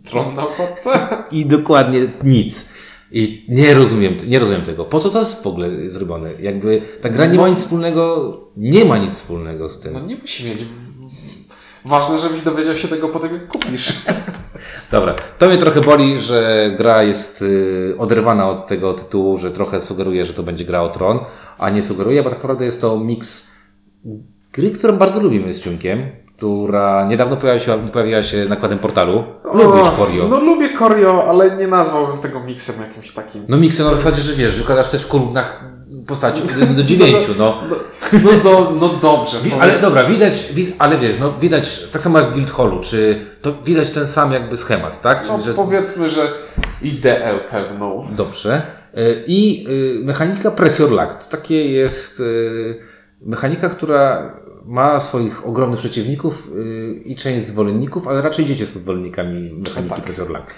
tron 0.04 0.34
na 0.34 0.42
okładce? 0.48 0.90
I 1.30 1.46
dokładnie 1.46 2.00
nic. 2.24 2.68
I 3.12 3.44
nie 3.48 3.74
rozumiem, 3.74 4.14
nie 4.26 4.38
rozumiem 4.38 4.62
tego. 4.62 4.84
Po 4.84 5.00
co 5.00 5.10
to 5.10 5.18
jest 5.18 5.42
w 5.42 5.46
ogóle 5.46 5.68
zrobione? 5.90 6.30
Jakby 6.40 6.82
ta 7.00 7.08
gra 7.08 7.26
nie 7.26 7.38
ma 7.38 7.48
nic 7.48 7.58
wspólnego, 7.58 8.32
nie 8.56 8.84
ma 8.84 8.98
nic 8.98 9.10
wspólnego 9.10 9.68
z 9.68 9.76
No 9.76 9.82
tym. 9.82 10.06
nie 10.06 10.16
musi 10.16 10.44
mieć. 10.44 10.64
Ważne, 11.84 12.18
żebyś 12.18 12.42
dowiedział 12.42 12.76
się 12.76 12.88
tego 12.88 13.08
po 13.08 13.18
tym, 13.18 13.32
jak 13.32 13.48
kupisz. 13.48 13.92
Dobra, 14.92 15.14
to 15.38 15.46
mnie 15.46 15.56
trochę 15.56 15.80
boli, 15.80 16.18
że 16.18 16.70
gra 16.78 17.02
jest 17.02 17.42
y, 17.42 17.94
oderwana 17.98 18.50
od 18.50 18.66
tego 18.66 18.92
tytułu, 18.92 19.38
że 19.38 19.50
trochę 19.50 19.80
sugeruje, 19.80 20.24
że 20.24 20.32
to 20.34 20.42
będzie 20.42 20.64
gra 20.64 20.82
o 20.82 20.88
tron, 20.88 21.18
a 21.58 21.70
nie 21.70 21.82
sugeruje, 21.82 22.22
bo 22.22 22.30
tak 22.30 22.38
naprawdę 22.38 22.64
jest 22.64 22.80
to 22.80 22.98
miks 22.98 23.46
gry, 24.54 24.70
którą 24.70 24.96
bardzo 24.96 25.20
lubimy 25.20 25.54
z 25.54 25.60
Ciunkiem, 25.60 26.06
która 26.36 27.06
niedawno 27.08 27.36
pojawiła 27.36 27.64
się, 27.64 27.88
pojawiła 27.88 28.22
się 28.22 28.44
nakładem 28.48 28.78
portalu. 28.78 29.24
Lubisz 29.54 29.90
Korio. 29.90 30.28
No 30.28 30.40
lubię 30.40 30.68
Korio, 30.68 31.24
ale 31.28 31.56
nie 31.56 31.66
nazwałbym 31.66 32.18
tego 32.18 32.40
miksem 32.40 32.74
jakimś 32.88 33.10
takim. 33.10 33.44
No 33.48 33.56
miksy 33.56 33.84
na 33.84 33.94
zasadzie, 33.94 34.22
że 34.22 34.32
wiesz, 34.32 34.58
wykładasz 34.58 34.90
też 34.90 35.02
w 35.02 35.08
kolumnach 35.08 35.64
postaci 36.06 36.42
1 36.60 36.76
do 36.76 36.84
9, 36.84 37.26
no. 37.38 37.58
No, 37.70 37.76
no, 38.24 38.32
do, 38.42 38.72
no 38.80 38.88
dobrze. 38.88 39.40
Wi- 39.42 39.52
ale 39.60 39.78
dobra, 39.80 40.04
widać, 40.04 40.48
wi- 40.52 40.72
ale 40.78 40.98
wiesz, 40.98 41.18
no 41.18 41.32
widać, 41.32 41.78
tak 41.92 42.02
samo 42.02 42.18
jak 42.18 42.28
w 42.28 42.32
Guildhallu, 42.32 42.80
czy 42.80 43.20
to 43.42 43.52
widać 43.64 43.90
ten 43.90 44.06
sam 44.06 44.32
jakby 44.32 44.56
schemat, 44.56 45.00
tak? 45.00 45.26
No, 45.28 45.32
Czyli, 45.38 45.44
że 45.44 45.52
powiedzmy, 45.54 46.08
że 46.08 46.32
ideę 46.82 47.38
pewną. 47.50 48.06
Dobrze. 48.16 48.62
Y, 48.98 49.24
I 49.26 49.66
y, 50.00 50.04
mechanika 50.04 50.50
Pressure 50.50 50.90
Lock. 50.90 51.14
To 51.14 51.30
takie 51.30 51.70
jest 51.70 52.20
y, 52.20 52.78
mechanika, 53.22 53.68
która 53.68 54.32
ma 54.66 55.00
swoich 55.00 55.46
ogromnych 55.46 55.78
przeciwników 55.80 56.48
y, 56.54 57.00
i 57.04 57.16
część 57.16 57.44
zwolenników, 57.46 58.08
ale 58.08 58.22
raczej 58.22 58.44
dzieci 58.44 58.66
są 58.66 58.78
zwolennikami 58.80 59.52
mechaniki 59.68 59.94
tak. 59.94 60.04
Pressure 60.04 60.30
Lock. 60.30 60.54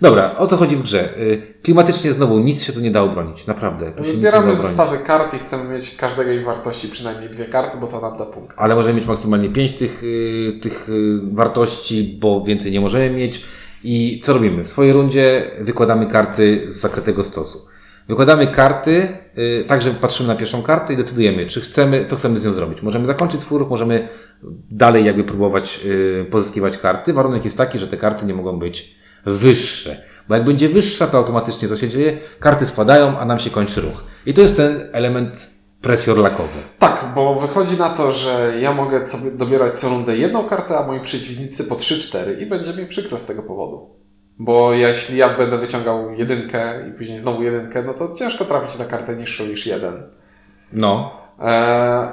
Dobra, 0.00 0.36
o 0.36 0.46
co 0.46 0.56
chodzi 0.56 0.76
w 0.76 0.82
grze? 0.82 1.18
Y, 1.18 1.42
Klimatycznie 1.62 2.12
znowu 2.12 2.38
nic 2.38 2.62
się 2.62 2.72
tu 2.72 2.80
nie 2.80 2.90
da 2.90 3.02
obronić, 3.02 3.46
naprawdę. 3.46 3.92
Tu 3.92 4.02
obronić. 4.38 4.54
zestawy 4.56 4.98
kart 4.98 5.34
i 5.34 5.38
chcemy 5.38 5.68
mieć 5.74 5.96
każdego 5.96 6.32
ich 6.32 6.44
wartości 6.44 6.88
przynajmniej 6.88 7.30
dwie 7.30 7.44
karty, 7.44 7.78
bo 7.78 7.86
to 7.86 8.00
nam 8.00 8.16
da 8.18 8.26
punkt. 8.26 8.54
ale 8.58 8.74
możemy 8.74 8.94
mieć 8.94 9.06
maksymalnie 9.06 9.48
5 9.50 9.72
tych, 9.72 10.02
y, 10.04 10.52
tych 10.62 10.88
wartości, 11.32 12.18
bo 12.20 12.44
więcej 12.44 12.72
nie 12.72 12.80
możemy 12.80 13.10
mieć. 13.10 13.42
I 13.84 14.20
co 14.22 14.32
robimy? 14.32 14.64
W 14.64 14.68
swojej 14.68 14.92
rundzie 14.92 15.50
wykładamy 15.60 16.06
karty 16.06 16.64
z 16.66 16.72
zakrytego 16.80 17.24
stosu. 17.24 17.66
Wykładamy 18.10 18.46
karty, 18.46 19.08
y, 19.38 19.64
także 19.68 19.90
patrzymy 19.90 20.28
na 20.28 20.34
pierwszą 20.34 20.62
kartę 20.62 20.92
i 20.92 20.96
decydujemy, 20.96 21.46
czy 21.46 21.60
chcemy, 21.60 22.06
co 22.06 22.16
chcemy 22.16 22.38
z 22.38 22.44
nią 22.44 22.52
zrobić. 22.52 22.82
Możemy 22.82 23.06
zakończyć 23.06 23.40
swój 23.40 23.58
ruch, 23.58 23.70
możemy 23.70 24.08
dalej 24.70 25.04
jakby 25.04 25.24
próbować 25.24 25.80
y, 25.84 26.26
pozyskiwać 26.30 26.78
karty. 26.78 27.12
Warunek 27.12 27.44
jest 27.44 27.58
taki, 27.58 27.78
że 27.78 27.88
te 27.88 27.96
karty 27.96 28.26
nie 28.26 28.34
mogą 28.34 28.58
być 28.58 28.94
wyższe. 29.26 30.02
Bo 30.28 30.34
jak 30.34 30.44
będzie 30.44 30.68
wyższa, 30.68 31.06
to 31.06 31.18
automatycznie 31.18 31.68
co 31.68 31.76
się 31.76 31.88
dzieje? 31.88 32.18
Karty 32.40 32.66
spadają, 32.66 33.18
a 33.18 33.24
nam 33.24 33.38
się 33.38 33.50
kończy 33.50 33.80
ruch. 33.80 34.04
I 34.26 34.34
to 34.34 34.40
jest 34.40 34.56
ten 34.56 34.88
element 34.92 35.50
presji 35.82 36.12
orlakowy. 36.12 36.58
Tak, 36.78 37.04
bo 37.14 37.34
wychodzi 37.34 37.76
na 37.76 37.90
to, 37.90 38.12
że 38.12 38.52
ja 38.60 38.72
mogę 38.72 39.06
sobie 39.06 39.30
dobierać 39.30 39.78
co 39.78 39.88
rundę 39.88 40.16
jedną 40.16 40.48
kartę, 40.48 40.78
a 40.78 40.86
moi 40.86 41.00
przeciwnicy 41.00 41.64
po 41.64 41.74
3-4 41.74 42.40
i 42.40 42.46
będzie 42.46 42.74
mi 42.74 42.86
przykro 42.86 43.18
z 43.18 43.26
tego 43.26 43.42
powodu. 43.42 43.99
Bo 44.42 44.72
jeśli 44.72 45.16
ja 45.16 45.28
będę 45.28 45.58
wyciągał 45.58 46.12
jedynkę 46.12 46.88
i 46.88 46.92
później 46.92 47.18
znowu 47.18 47.42
jedynkę, 47.42 47.82
no 47.82 47.94
to 47.94 48.14
ciężko 48.14 48.44
trafić 48.44 48.78
na 48.78 48.84
kartę 48.84 49.16
niższą 49.16 49.46
niż 49.46 49.66
jeden. 49.66 50.02
No, 50.72 51.20
Eee, 51.40 52.08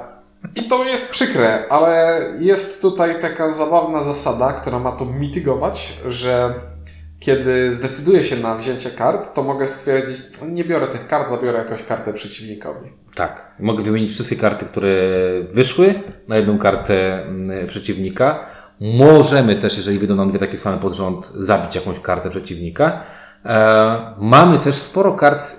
I 0.56 0.62
to 0.62 0.84
jest 0.84 1.10
przykre, 1.10 1.68
ale 1.68 2.22
jest 2.38 2.82
tutaj 2.82 3.20
taka 3.20 3.50
zabawna 3.50 4.02
zasada, 4.02 4.52
która 4.52 4.78
ma 4.78 4.92
to 4.92 5.04
mitygować, 5.04 5.98
że 6.06 6.54
kiedy 7.20 7.72
zdecyduję 7.72 8.24
się 8.24 8.36
na 8.36 8.54
wzięcie 8.54 8.90
kart, 8.90 9.34
to 9.34 9.42
mogę 9.42 9.66
stwierdzić, 9.66 10.18
nie 10.42 10.64
biorę 10.64 10.86
tych 10.86 11.06
kart, 11.06 11.30
zabiorę 11.30 11.58
jakąś 11.58 11.82
kartę 11.82 12.12
przeciwnikowi. 12.12 12.92
Tak. 13.14 13.52
Mogę 13.60 13.84
wymienić 13.84 14.12
wszystkie 14.12 14.36
karty, 14.36 14.64
które 14.64 14.90
wyszły 15.50 15.94
na 16.28 16.36
jedną 16.36 16.58
kartę 16.58 17.22
mm, 17.22 17.66
przeciwnika. 17.66 18.40
Możemy 18.80 19.56
też, 19.56 19.76
jeżeli 19.76 19.98
wyjdą 19.98 20.16
nam 20.16 20.28
dwie 20.30 20.38
takie 20.38 20.58
same 20.58 20.78
pod 20.78 20.94
rząd, 20.94 21.26
zabić 21.34 21.74
jakąś 21.74 22.00
kartę 22.00 22.30
przeciwnika. 22.30 23.00
E, 23.44 24.14
mamy 24.18 24.58
też 24.58 24.74
sporo 24.74 25.12
kart 25.12 25.56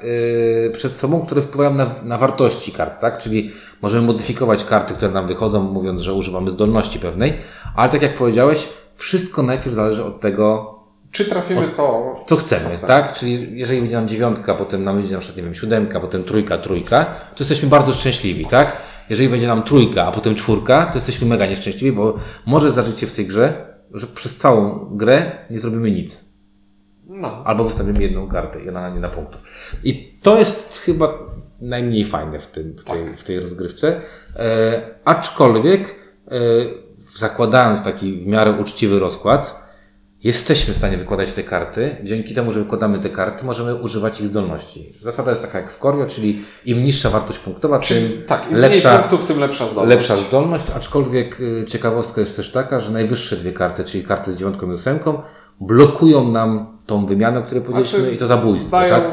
e, 0.68 0.70
przed 0.70 0.94
sobą, 0.94 1.26
które 1.26 1.42
wpływają 1.42 1.74
na, 1.74 1.86
na 2.04 2.18
wartości 2.18 2.72
kart, 2.72 3.00
tak? 3.00 3.18
Czyli 3.18 3.52
możemy 3.82 4.08
modyfikować 4.08 4.64
karty, 4.64 4.94
które 4.94 5.12
nam 5.12 5.28
wychodzą, 5.28 5.64
mówiąc, 5.64 6.02
że 6.02 6.14
używamy 6.14 6.52
zdolności 6.52 7.00
pewnej, 7.00 7.38
ale 7.76 7.90
tak 7.90 8.02
jak 8.02 8.14
powiedziałeś, 8.14 8.70
wszystko 8.96 9.44
najpierw 9.44 9.76
zależy 9.76 10.04
od 10.06 10.20
tego, 10.22 10.76
Czy 11.12 11.26
trafimy 11.26 11.68
to, 11.76 12.14
co 12.28 12.36
chcemy, 12.36 12.62
Co 12.62 12.70
chcemy. 12.70 12.88
tak? 12.88 13.14
Czyli 13.14 13.60
jeżeli 13.60 13.80
wyjdzie 13.80 13.96
nam 13.96 14.08
dziewiątka, 14.08 14.56
potem 14.56 14.84
nam 14.84 14.96
wyjdzie 14.96 15.14
na 15.14 15.20
przykład, 15.20 15.38
nie 15.38 15.44
wiem, 15.44 15.56
siódemka, 15.56 16.00
potem 16.00 16.24
trójka, 16.24 16.58
trójka, 16.58 17.06
to 17.06 17.36
jesteśmy 17.40 17.70
bardzo 17.70 17.94
szczęśliwi, 17.94 18.46
tak? 18.46 18.78
Jeżeli 19.10 19.30
będzie 19.30 19.48
nam 19.48 19.64
trójka, 19.64 20.06
a 20.06 20.12
potem 20.12 20.36
czwórka, 20.36 20.86
to 20.86 20.98
jesteśmy 20.98 21.28
mega 21.28 21.46
nieszczęśliwi, 21.46 21.92
bo 21.92 22.14
może 22.46 22.72
zdarzyć 22.72 23.00
się 23.00 23.08
w 23.08 23.12
tej 23.12 23.28
grze, 23.28 23.76
że 23.92 24.08
przez 24.08 24.36
całą 24.36 24.90
grę 24.98 25.32
nie 25.50 25.60
zrobimy 25.60 25.92
nic. 25.92 26.30
no, 27.06 27.44
Albo 27.46 27.64
wystawimy 27.64 28.02
jedną 28.02 28.28
kartę 28.28 28.64
i 28.64 28.70
ona 28.70 28.82
nam 28.82 28.96
nie 28.96 29.02
da 29.02 29.10
punktów. 29.10 29.42
I 29.84 30.20
to 30.22 30.40
jest 30.40 30.82
chyba 30.86 31.20
najmniej 31.62 32.06
fajne 32.06 32.40
w, 32.40 32.48
tym, 32.48 32.76
w, 32.78 32.84
tej, 32.84 33.08
w 33.08 33.24
tej 33.24 33.40
rozgrywce. 33.40 34.02
E, 34.36 34.82
aczkolwiek, 35.06 35.96
e, 36.28 36.40
zakładając 36.94 37.84
taki 37.84 38.20
w 38.20 38.28
miarę 38.28 38.52
uczciwy 38.52 39.00
rozkład, 39.00 39.69
jesteśmy 40.24 40.74
w 40.74 40.78
stanie 40.78 40.98
wykładać 40.98 41.32
te 41.32 41.44
karty. 41.44 41.96
Dzięki 42.04 42.34
temu, 42.36 42.52
że 42.52 42.60
wykładamy 42.60 43.00
te 43.00 43.10
karty, 43.10 43.46
możemy 43.46 43.76
używać 43.76 44.22
ich 44.22 44.28
zdolności. 44.28 44.94
Zasada 45.02 45.32
jest 45.32 45.42
taka 45.44 45.60
jak 45.60 45.72
w 45.72 45.78
Korio, 45.78 46.06
czyli 46.06 46.42
im 46.66 46.84
niższa 46.86 47.10
wartość 47.10 47.40
punktowa, 47.40 47.80
Czyli, 47.80 48.10
tym 48.10 48.24
tak, 48.28 48.52
im 48.52 48.58
lepsza, 48.58 49.00
punktów, 49.00 49.26
tym 49.26 49.40
lepsza 49.40 49.68
zdolność. 49.68 49.90
lepsza 49.96 50.18
zdolność, 50.18 50.66
aczkolwiek 50.76 51.40
y, 51.40 51.66
ciekawostka 51.68 52.22
jest 52.22 52.36
też 52.36 52.52
taka, 52.52 52.80
że 52.80 52.92
najwyższe 52.92 53.36
dwie 53.38 53.52
karty, 53.52 53.84
czyli 53.84 54.04
karty 54.04 54.32
z 54.32 54.36
dziewiątką 54.36 54.68
i 54.72 54.74
ósemką, 54.74 55.22
blokują 55.62 56.32
nam 56.32 56.78
tą 56.86 57.06
wymianę, 57.06 57.40
o 57.40 57.42
której 57.44 57.64
powiedzieliśmy, 57.64 58.00
Znaczy, 58.00 58.16
i 58.16 58.18
to 58.18 58.28
zabójstwo, 58.28 58.72
dają, 58.78 58.90
tak? 58.96 59.04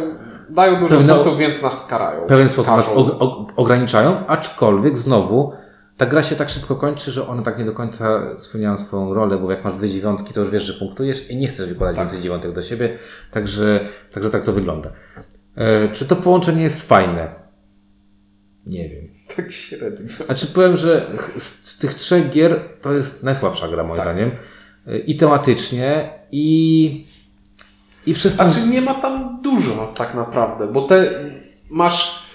dają 0.50 0.80
dużo 0.80 0.96
Pewne- 0.96 1.14
punktów, 1.14 1.38
więc 1.38 1.62
nas 1.62 1.86
karają. 1.86 2.24
W 2.24 2.26
pewien 2.26 2.48
sposób 2.48 2.76
nas 2.76 2.86
Każą. 2.88 3.00
og- 3.00 3.18
og- 3.18 3.46
ograniczają, 3.56 4.26
aczkolwiek 4.26 4.98
znowu 4.98 5.52
ta 5.96 6.06
gra 6.06 6.22
się 6.22 6.36
tak 6.36 6.50
szybko 6.50 6.76
kończy, 6.76 7.12
że 7.12 7.28
one 7.28 7.42
tak 7.42 7.58
nie 7.58 7.64
do 7.64 7.72
końca 7.72 8.20
spełniają 8.38 8.76
swoją 8.76 9.14
rolę, 9.14 9.38
bo 9.38 9.50
jak 9.50 9.64
masz 9.64 9.72
dwie 9.72 9.88
dziewiątki, 9.88 10.32
to 10.32 10.40
już 10.40 10.50
wiesz, 10.50 10.62
że 10.62 10.72
punktujesz 10.72 11.30
i 11.30 11.36
nie 11.36 11.48
chcesz 11.48 11.66
wykładać 11.66 11.96
Tak. 11.96 12.04
więcej 12.04 12.20
dziewiątek 12.22 12.52
do 12.52 12.62
siebie, 12.62 12.98
także, 13.30 13.88
także 14.12 14.30
tak 14.30 14.44
to 14.44 14.52
wygląda. 14.52 14.92
E, 15.54 15.88
czy 15.88 16.04
to 16.04 16.16
połączenie 16.16 16.62
jest 16.62 16.88
fajne? 16.88 17.34
Nie 18.66 18.88
wiem. 18.88 19.08
Tak 19.36 19.52
średnio. 19.52 20.24
Znaczy 20.26 20.46
powiem, 20.46 20.76
że 20.76 21.06
z, 21.38 21.42
z 21.70 21.76
tych 21.78 21.94
trzech 21.94 22.30
gier 22.30 22.68
to 22.82 22.92
jest 22.92 23.22
najsłabsza 23.22 23.68
gra 23.68 23.84
moim 23.84 23.96
Tak. 23.96 24.04
zdaniem. 24.04 24.30
Y, 24.88 24.98
I 24.98 25.16
tematycznie, 25.16 26.10
i, 26.32 27.06
i 28.06 28.14
przez 28.14 28.36
to... 28.36 28.50
Znaczy 28.50 28.68
nie 28.68 28.82
ma 28.82 28.94
tam 28.94 29.42
dużo 29.42 29.92
tak 29.96 30.14
naprawdę, 30.14 30.66
bo 30.72 30.82
te 30.82 31.10
masz 31.70 32.25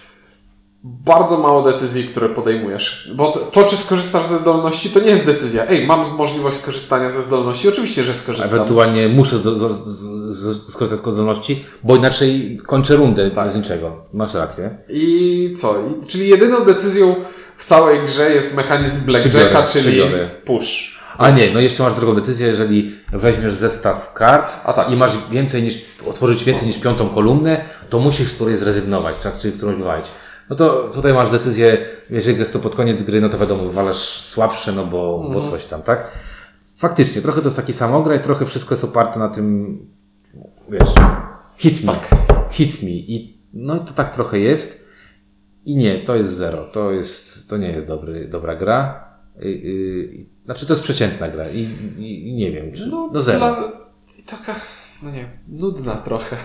bardzo 0.84 1.38
mało 1.38 1.62
decyzji, 1.62 2.04
które 2.04 2.30
podejmujesz. 2.30 3.12
Bo 3.16 3.32
to, 3.32 3.40
to, 3.40 3.64
czy 3.64 3.78
skorzystasz 3.78 4.26
ze 4.28 4.38
zdolności, 4.38 4.90
to 4.90 5.00
nie 5.00 5.10
jest 5.10 5.26
decyzja. 5.26 5.68
Ej, 5.70 5.88
mam 5.88 6.16
możliwość 6.16 6.58
skorzystania 6.58 7.10
ze 7.10 7.22
zdolności? 7.22 7.70
Oczywiście, 7.70 8.04
że 8.04 8.14
skorzystam. 8.14 8.56
Ewentualnie 8.56 9.08
muszę 9.10 9.38
z, 9.38 9.42
z, 9.42 10.36
z, 10.36 10.72
skorzystać 10.74 11.00
z 11.00 11.14
zdolności, 11.14 11.64
bo 11.84 11.96
inaczej 11.96 12.60
kończę 12.66 12.96
rundę 12.96 13.32
Tak. 13.32 13.46
bez 13.46 13.56
niczego. 13.56 14.06
Masz 14.14 14.34
rację. 14.34 14.78
I 14.90 15.54
co? 15.58 15.76
I, 15.80 16.08
czyli 16.08 16.30
jedyną 16.30 16.66
decyzją 16.66 17.16
w 17.58 17.64
całej 17.66 18.02
grze 18.06 18.32
jest 18.34 18.56
mechanizm 18.56 19.06
Blackjacka, 19.06 19.64
czyli 19.64 19.84
przybiorę. 19.86 20.30
push. 20.46 21.02
A 21.18 21.30
nie, 21.30 21.52
no 21.54 21.60
jeszcze 21.60 21.84
masz 21.84 21.94
drugą 21.94 22.16
decyzję, 22.16 22.48
jeżeli 22.48 22.92
weźmiesz 23.14 23.54
zestaw 23.54 24.14
kart 24.14 24.60
A 24.64 24.74
tak. 24.74 24.92
i 24.92 24.98
masz 24.98 25.18
więcej 25.32 25.64
niż, 25.64 25.78
otworzyć 26.08 26.44
więcej 26.44 26.68
niż 26.68 26.78
piątą 26.78 27.10
kolumnę, 27.10 27.66
to 27.90 28.00
musisz 28.00 28.28
z 28.28 28.34
której 28.34 28.56
zrezygnować, 28.56 29.18
tak? 29.18 29.38
czyli 29.40 29.54
którąś 29.54 29.76
wywalić. 29.76 30.06
No 30.50 30.56
to 30.56 30.90
tutaj 30.94 31.14
masz 31.14 31.30
decyzję, 31.32 31.78
jeżeli 32.10 32.40
jest 32.40 32.54
to 32.54 32.60
pod 32.60 32.76
koniec 32.76 33.04
gry, 33.04 33.22
no 33.22 33.30
to 33.30 33.38
wiadomo, 33.38 33.64
wywalasz 33.64 34.22
słabsze, 34.22 34.72
no 34.72 34.86
bo, 34.86 35.20
bo 35.20 35.26
Mhm. 35.28 35.46
coś 35.46 35.66
tam, 35.66 35.82
tak? 35.82 36.12
Faktycznie, 36.78 37.22
trochę 37.22 37.42
to 37.42 37.48
jest 37.48 37.58
taki 37.58 37.74
samograj, 37.74 38.22
trochę 38.22 38.46
wszystko 38.46 38.74
jest 38.74 38.84
oparte 38.84 39.20
na 39.20 39.30
tym, 39.30 39.80
wiesz, 40.70 40.90
hit 41.58 41.84
me, 41.86 41.94
Tak. 41.94 42.10
hit 42.52 42.84
me 42.84 42.90
i 42.90 43.42
no 43.54 43.80
to 43.80 43.94
tak 43.94 44.10
trochę 44.10 44.40
jest 44.40 44.88
i 45.66 45.76
nie, 45.78 46.00
to 46.04 46.16
jest 46.16 46.32
zero, 46.34 46.64
to 46.64 46.92
jest, 46.92 47.50
to 47.50 47.58
nie 47.58 47.68
jest 47.72 47.88
dobry, 47.88 48.28
dobra 48.28 48.56
gra, 48.56 49.04
y, 49.44 49.46
y, 49.48 50.26
znaczy 50.46 50.66
to 50.66 50.74
jest 50.74 50.84
przeciętna 50.84 51.28
gra 51.30 51.46
i, 51.50 51.70
i, 51.98 52.34
nie 52.36 52.52
wiem, 52.52 52.72
czy, 52.72 52.88
no, 52.88 53.22
zero. 53.22 53.40
Dla, 53.40 53.72
I 54.20 54.24
taka, 54.24 54.56
no 55.04 55.12
nie, 55.12 55.30
nudna 55.48 55.96
trochę. 55.96 56.38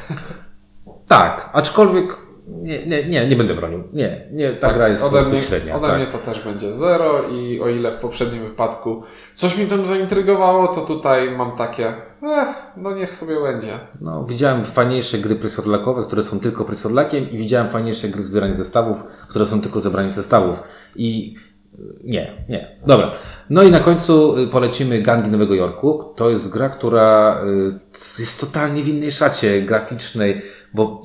Tak, 1.06 1.50
aczkolwiek 1.52 2.16
nie, 2.46 2.86
nie, 2.86 3.04
nie, 3.04 3.26
nie 3.26 3.36
będę 3.36 3.54
bronił. 3.54 3.82
Nie, 3.92 4.28
nie, 4.32 4.52
ta 4.52 4.72
gra 4.72 4.88
jest 4.88 5.02
Tak, 5.02 5.12
ode 5.12 5.22
mnie, 5.22 5.38
średnia. 5.38 5.76
Ode 5.76 5.86
tak. 5.86 5.96
mnie 5.96 6.06
to 6.06 6.18
też 6.18 6.44
będzie 6.44 6.72
zero 6.72 7.14
i 7.32 7.60
o 7.60 7.68
ile 7.68 7.90
w 7.90 8.00
poprzednim 8.00 8.44
wypadku 8.44 9.02
coś 9.34 9.56
mi 9.58 9.66
tam 9.66 9.84
zaintrygowało, 9.84 10.68
to 10.68 10.80
tutaj 10.80 11.30
mam 11.30 11.56
takie, 11.56 11.86
eh, 12.22 12.48
no 12.76 12.94
niech 12.94 13.14
sobie 13.14 13.40
będzie. 13.40 13.72
No, 14.00 14.24
widziałem 14.24 14.64
fajniejsze 14.64 15.18
gry 15.18 15.36
presorlakowe, 15.36 16.02
które 16.02 16.22
są 16.22 16.40
tylko 16.40 16.64
presorlakiem 16.64 17.30
i 17.30 17.38
widziałem 17.38 17.68
fajniejsze 17.68 18.08
gry 18.08 18.22
zbierania 18.22 18.54
zestawów, 18.54 19.04
które 19.28 19.46
są 19.46 19.60
tylko 19.60 19.80
zebraniem 19.80 20.10
zestawów. 20.10 20.62
I 20.96 21.34
y, 21.74 21.78
nie, 22.04 22.44
nie. 22.48 22.78
Dobra. 22.86 23.12
No 23.50 23.62
i 23.62 23.70
na 23.70 23.80
końcu 23.80 24.38
y, 24.38 24.46
polecimy 24.46 25.02
Gangi 25.02 25.30
Nowego 25.30 25.54
Jorku. 25.54 26.04
To 26.16 26.30
jest 26.30 26.48
gra, 26.48 26.68
która 26.68 27.40
y, 28.18 28.20
jest 28.20 28.40
totalnie 28.40 28.82
w 28.82 28.88
innej 28.88 29.10
szacie 29.10 29.62
graficznej, 29.62 30.42
bo 30.74 31.00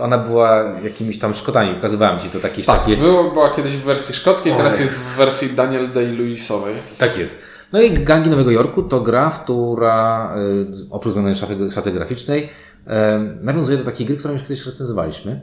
ona 0.00 0.18
była 0.18 0.64
jakimiś 0.84 1.18
tam 1.18 1.34
szkodami. 1.34 1.74
Pokazywałem 1.74 2.18
Ci 2.18 2.30
to 2.30 2.38
jakieś 2.38 2.66
Tak, 2.66 2.80
takie... 2.80 2.96
było, 2.96 3.30
była 3.30 3.50
kiedyś 3.50 3.72
w 3.72 3.82
wersji 3.82 4.14
szkockiej, 4.14 4.52
teraz 4.52 4.80
jest 4.80 4.94
w 4.94 5.16
wersji 5.16 5.48
Daniel 5.48 5.92
Day-Lewisowej. 5.92 6.74
Tak 6.98 7.18
jest. 7.18 7.42
No 7.72 7.80
i 7.80 7.90
Gangi 7.90 8.30
Nowego 8.30 8.50
Jorku 8.50 8.82
to 8.82 9.00
gra, 9.00 9.30
która 9.30 10.34
y, 10.36 10.90
oprócz 10.90 11.12
zmiany 11.12 11.34
szaty, 11.34 11.70
szaty 11.70 11.92
graficznej 11.92 12.42
y, 12.42 12.90
nawiązuje 13.40 13.78
do 13.78 13.84
takiej 13.84 14.06
gry, 14.06 14.16
którą 14.16 14.32
już 14.32 14.42
kiedyś 14.42 14.66
recenzowaliśmy. 14.66 15.40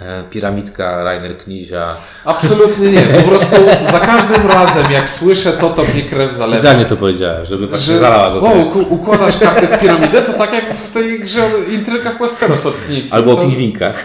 E, 0.00 0.24
Piramidka, 0.30 1.04
Rainer 1.04 1.36
Knizia. 1.36 1.96
Absolutnie 2.24 2.90
nie, 2.90 3.00
po 3.02 3.22
prostu 3.28 3.56
za 3.82 4.00
każdym 4.00 4.46
razem 4.46 4.92
jak 4.92 5.08
słyszę 5.08 5.52
to, 5.52 5.70
to 5.70 5.82
mnie 5.84 6.02
krew 6.02 6.32
zalewa. 6.32 6.56
Specjalnie 6.58 6.84
to 6.84 6.96
powiedziałem, 6.96 7.46
żeby 7.46 7.66
właśnie 7.66 7.92
Że, 7.92 7.98
zalała 7.98 8.40
go. 8.40 8.50
krew. 8.50 8.90
układasz 8.90 9.36
kartę 9.36 9.66
w 9.66 9.80
piramidę, 9.80 10.22
to 10.22 10.32
tak 10.32 10.52
jak 10.52 10.74
w 10.74 10.88
tej 10.92 11.20
grze 11.20 11.44
o 11.44 11.70
intrygach 11.72 12.18
Westeros 12.18 12.66
od 12.66 12.74
Knicy. 12.76 13.14
Albo 13.14 13.32
o 13.32 13.36
to... 13.36 13.42
pingwinkach. 13.42 14.04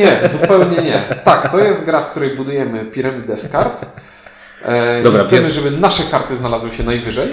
Nie, 0.00 0.28
zupełnie 0.28 0.82
nie. 0.82 0.98
Tak, 1.24 1.52
to 1.52 1.58
jest 1.58 1.84
gra, 1.84 2.00
w 2.02 2.10
której 2.10 2.36
budujemy 2.36 2.84
piramidę 2.84 3.36
z 3.36 3.48
kart. 3.48 3.80
E, 4.64 5.02
Dobra, 5.02 5.22
i 5.22 5.26
chcemy, 5.26 5.48
pier- 5.48 5.52
żeby 5.52 5.70
nasze 5.70 6.02
karty 6.10 6.36
znalazły 6.36 6.72
się 6.72 6.82
najwyżej. 6.82 7.28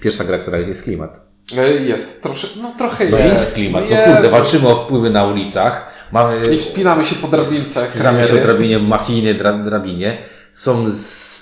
Pierwsza 0.00 0.24
gra, 0.24 0.38
która 0.38 0.58
jest 0.58 0.82
klimat. 0.82 1.20
E, 1.56 1.70
jest, 1.70 2.22
trosze, 2.22 2.48
no 2.62 2.72
trochę 2.78 3.08
No 3.08 3.18
jest. 3.18 3.30
jest 3.30 3.54
klimat. 3.54 3.84
No 3.90 3.96
jest. 3.96 4.12
kurde, 4.12 4.30
walczymy 4.30 4.68
o 4.68 4.76
wpływy 4.76 5.10
na 5.10 5.24
ulicach. 5.24 5.90
Mamy 6.12 6.54
I 6.54 6.58
wspinamy 6.58 7.04
się 7.04 7.14
po 7.14 7.28
drabince. 7.28 7.86
Zamiast 7.94 8.30
o 8.30 8.32
kamery. 8.32 8.46
drabinie, 8.46 8.78
mafijnej 8.78 9.34
dra, 9.34 9.52
drabinie. 9.52 10.18
Są 10.52 10.84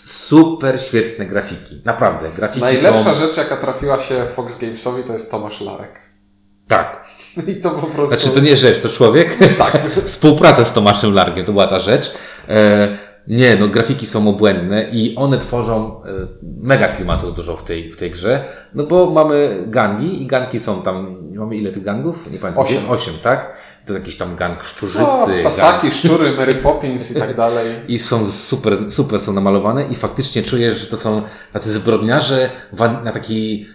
super 0.05 0.81
świetne 0.81 1.27
grafiki. 1.27 1.83
Naprawdę. 1.85 2.31
Grafiki 2.37 2.61
Najlepsza 2.61 3.15
są... 3.15 3.21
rzecz, 3.21 3.37
jaka 3.37 3.57
trafiła 3.57 3.99
się 3.99 4.27
Fox 4.37 4.59
Gamesowi, 4.59 5.03
to 5.03 5.13
jest 5.13 5.31
Tomasz 5.31 5.61
Larek. 5.61 6.01
Tak. 6.69 7.05
I 7.49 7.57
to 7.57 7.71
po 7.71 7.87
prostu... 7.87 8.19
Znaczy 8.19 8.31
to 8.35 8.41
nie 8.41 8.57
rzecz, 8.57 8.81
to 8.81 8.89
człowiek. 8.89 9.39
Tak. 9.59 9.83
Współpraca 10.05 10.65
z 10.65 10.73
Tomaszem 10.73 11.15
Largiem, 11.15 11.45
to 11.45 11.53
była 11.53 11.67
ta 11.67 11.81
rzecz. 11.81 12.13
E, 12.49 12.89
nie, 13.29 13.57
no 13.57 13.69
grafiki 13.69 14.07
są 14.07 14.29
obłędne 14.29 14.89
i 14.93 15.15
one 15.17 15.39
tworzą 15.39 16.03
e, 16.05 16.09
mega 16.43 16.89
klimatu 16.89 17.33
dużo 17.33 17.57
w 17.57 17.65
tej, 17.65 17.91
w 17.91 17.97
tej 17.97 18.11
grze, 18.11 18.45
no 18.75 18.85
bo 18.85 19.11
mamy 19.11 19.65
gangi 19.67 20.23
i 20.23 20.27
gangi 20.27 20.61
są 20.61 20.83
tam, 20.83 21.17
mamy 21.35 21.57
ile 21.57 21.71
tych 21.71 21.83
gangów? 21.83 22.31
Nie 22.31 22.39
pamiętam. 22.39 22.65
Osiem. 22.65 22.91
Osiem, 22.91 23.15
tak? 23.23 23.57
To 23.87 23.93
jakiś 23.93 24.17
tam 24.17 24.37
gang 24.37 24.65
szczurzycy. 24.65 25.43
No, 25.45 25.51
gang, 25.61 25.93
szczury, 25.93 26.37
Mary 26.37 26.55
Poppins 26.55 27.11
i 27.11 27.15
tak 27.15 27.37
dalej. 27.37 27.75
i 27.89 27.99
są 27.99 28.31
super, 28.31 28.93
super 28.93 29.21
są 29.21 29.33
namalowane 29.33 29.87
i 29.87 29.95
faktycznie 29.95 30.43
czujesz, 30.43 30.81
że 30.81 30.87
to 30.87 30.97
są 30.97 31.23
tacy 31.53 31.73
zbrodniarze 31.73 32.51
na 33.05 33.13
taki 33.13 33.67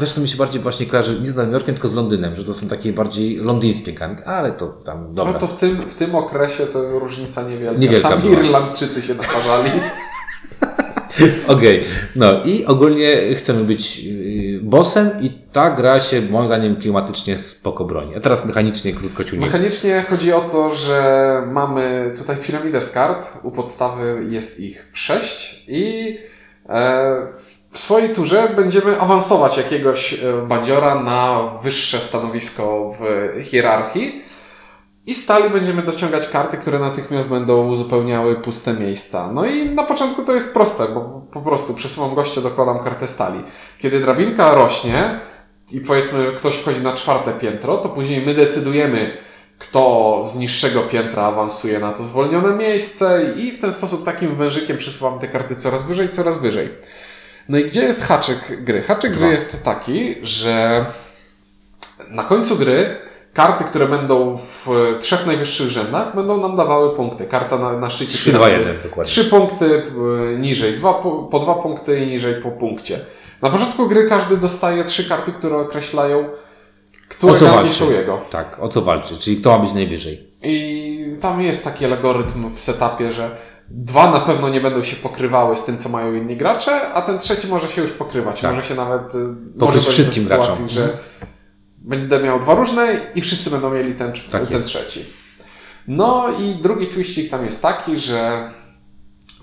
Wiesz, 0.00 0.12
co 0.12 0.20
mi 0.20 0.28
się 0.28 0.36
bardziej 0.36 0.62
właśnie 0.62 0.86
kojarzy 0.86 1.20
nie 1.20 1.26
z 1.26 1.34
Nowym 1.34 1.52
Jorkiem, 1.52 1.74
tylko 1.74 1.88
z 1.88 1.94
Londynem, 1.94 2.34
że 2.34 2.44
to 2.44 2.54
są 2.54 2.68
takie 2.68 2.92
bardziej 2.92 3.36
londyńskie 3.36 3.92
gangi, 3.92 4.22
ale 4.22 4.52
to 4.52 4.66
tam 4.66 5.14
dobra. 5.14 5.32
No 5.32 5.38
to 5.38 5.46
w 5.46 5.56
tym, 5.56 5.88
w 5.88 5.94
tym 5.94 6.14
okresie 6.14 6.66
to 6.66 6.98
różnica 6.98 7.42
niewielka. 7.42 7.80
Niewielka 7.80 8.08
Sami 8.08 8.22
była. 8.22 8.40
Irlandczycy 8.42 9.02
się 9.02 9.14
naparzali. 9.14 9.70
Okej, 11.46 11.84
no 12.16 12.42
i 12.44 12.64
ogólnie 12.64 13.34
chcemy 13.34 13.64
być 13.64 13.98
yy, 13.98 14.60
bossem 14.62 15.10
i 15.20 15.30
ta 15.30 15.70
gra 15.70 16.00
się 16.00 16.22
moim 16.22 16.46
zdaniem 16.46 16.76
klimatycznie 16.76 17.38
spoko 17.38 17.84
broni. 17.84 18.16
A 18.16 18.20
teraz 18.20 18.44
mechanicznie 18.44 18.92
krótko 18.92 19.24
ciunie. 19.24 19.46
Mechanicznie 19.46 20.04
chodzi 20.10 20.32
o 20.32 20.40
to, 20.40 20.74
że 20.74 21.42
mamy 21.46 22.12
tutaj 22.18 22.36
piramidę 22.36 22.80
z 22.80 22.90
kart. 22.90 23.32
U 23.42 23.50
podstawy 23.50 24.24
jest 24.30 24.60
ich 24.60 24.88
sześć 24.92 25.64
i 25.68 26.18
e, 26.68 27.26
w 27.74 27.78
swojej 27.78 28.14
turze 28.14 28.48
będziemy 28.56 29.00
awansować 29.00 29.56
jakiegoś 29.56 30.12
e, 30.12 30.46
bandziora 30.46 30.94
na 30.94 31.40
wyższe 31.62 32.00
stanowisko 32.00 32.94
w 32.98 33.02
hierarchii. 33.42 34.20
I 35.06 35.14
stali 35.14 35.50
będziemy 35.50 35.82
dociągać 35.82 36.28
karty, 36.28 36.56
które 36.56 36.78
natychmiast 36.78 37.28
będą 37.28 37.68
uzupełniały 37.68 38.36
puste 38.36 38.72
miejsca. 38.72 39.30
No 39.32 39.46
i 39.46 39.66
na 39.66 39.82
początku 39.82 40.22
to 40.22 40.34
jest 40.34 40.54
proste, 40.54 40.88
bo 40.88 41.00
po 41.32 41.40
prostu 41.40 41.74
przesuwam 41.74 42.14
gościa, 42.14 42.40
dokładam 42.40 42.78
kartę 42.78 43.08
stali. 43.08 43.42
Kiedy 43.78 44.00
drabinka 44.00 44.54
rośnie 44.54 45.20
i 45.72 45.80
powiedzmy 45.80 46.32
ktoś 46.36 46.54
wchodzi 46.54 46.80
na 46.80 46.92
czwarte 46.92 47.32
piętro, 47.32 47.76
to 47.76 47.88
później 47.88 48.26
my 48.26 48.34
decydujemy, 48.34 49.16
kto 49.58 50.20
z 50.22 50.36
niższego 50.36 50.82
piętra 50.82 51.22
awansuje 51.22 51.78
na 51.78 51.92
to 51.92 52.02
zwolnione 52.02 52.52
miejsce 52.56 53.22
i 53.36 53.52
w 53.52 53.58
ten 53.58 53.72
sposób 53.72 54.04
takim 54.04 54.36
wężykiem 54.36 54.76
przesuwamy 54.76 55.20
te 55.20 55.28
karty 55.28 55.56
coraz 55.56 55.82
wyżej, 55.82 56.08
coraz 56.08 56.38
wyżej. 56.38 56.68
No 57.48 57.58
i 57.58 57.64
gdzie 57.64 57.82
jest 57.82 58.02
haczyk 58.02 58.62
gry? 58.64 58.82
Haczyk 58.82 59.12
Dwa. 59.12 59.20
gry 59.20 59.32
jest 59.32 59.62
taki, 59.62 60.14
że 60.22 60.84
na 62.10 62.22
końcu 62.22 62.56
gry 62.56 62.96
karty, 63.32 63.64
które 63.64 63.88
będą 63.88 64.36
w 64.38 64.68
trzech 65.00 65.26
najwyższych 65.26 65.70
rzędach, 65.70 66.16
będą 66.16 66.40
nam 66.40 66.56
dawały 66.56 66.96
punkty. 66.96 67.24
Karta 67.24 67.58
na, 67.58 67.78
na 67.78 67.90
szczycie 67.90 68.12
3, 68.18 68.32
2, 68.32 68.38
piramidy. 68.46 68.70
1 68.70 68.82
dokładnie. 68.82 69.10
Trzy 69.12 69.24
punkty 69.24 69.82
e, 70.34 70.38
niżej, 70.38 70.72
dwa, 70.72 70.94
po, 71.30 71.38
dwa 71.38 71.54
punkty 71.54 72.00
i 72.04 72.06
niżej 72.06 72.34
po 72.34 72.50
punkcie. 72.50 73.00
Na 73.42 73.50
początku 73.50 73.88
gry 73.88 74.04
każdy 74.04 74.36
dostaje 74.36 74.84
trzy 74.84 75.08
karty, 75.08 75.32
które 75.32 75.56
określają, 75.56 76.24
które 77.08 77.32
O 77.32 77.36
co 77.36 77.46
walczy? 77.46 77.70
są 77.70 77.90
jego. 77.90 78.20
Tak, 78.30 78.56
o 78.60 78.68
co 78.68 78.82
walczy, 78.82 79.18
czyli 79.18 79.36
kto 79.36 79.50
ma 79.50 79.58
być 79.58 79.72
najwyżej. 79.72 80.28
I 80.42 81.16
tam 81.20 81.42
jest 81.42 81.64
taki 81.64 81.84
algorytm 81.84 82.50
w 82.50 82.60
setupie, 82.60 83.12
że 83.12 83.36
dwa 83.70 84.10
na 84.10 84.20
pewno 84.20 84.48
nie 84.48 84.60
będą 84.60 84.82
się 84.82 84.96
pokrywały 84.96 85.56
z 85.56 85.64
tym, 85.64 85.78
co 85.78 85.88
mają 85.88 86.14
inni 86.14 86.36
gracze, 86.36 86.92
a 86.92 87.02
ten 87.02 87.18
trzeci 87.18 87.48
może 87.48 87.68
się 87.68 87.82
już 87.82 87.90
pokrywać. 87.90 88.40
Tak. 88.40 88.50
Może 88.54 88.68
się 88.68 88.74
nawet. 88.74 89.14
y, 89.14 89.18
Pokryć 89.58 89.60
może 89.60 89.72
dojść 89.72 89.86
do 89.86 89.92
wszystkim 89.92 90.22
sytuacji, 90.22 90.50
graczom. 90.50 90.68
że 90.68 90.98
będę 91.78 92.20
miał 92.22 92.38
dwa 92.38 92.54
różne 92.54 92.86
i 93.14 93.20
wszyscy 93.20 93.50
będą 93.50 93.70
mieli 93.70 93.94
ten, 93.94 94.12
Tak 94.30 94.46
ten 94.46 94.56
jest. 94.56 94.66
trzeci. 94.66 95.04
No 95.88 96.24
i 96.40 96.54
drugi 96.54 96.86
twiścik 96.86 97.30
tam 97.30 97.44
jest 97.44 97.62
taki, 97.62 97.96
że 97.98 98.50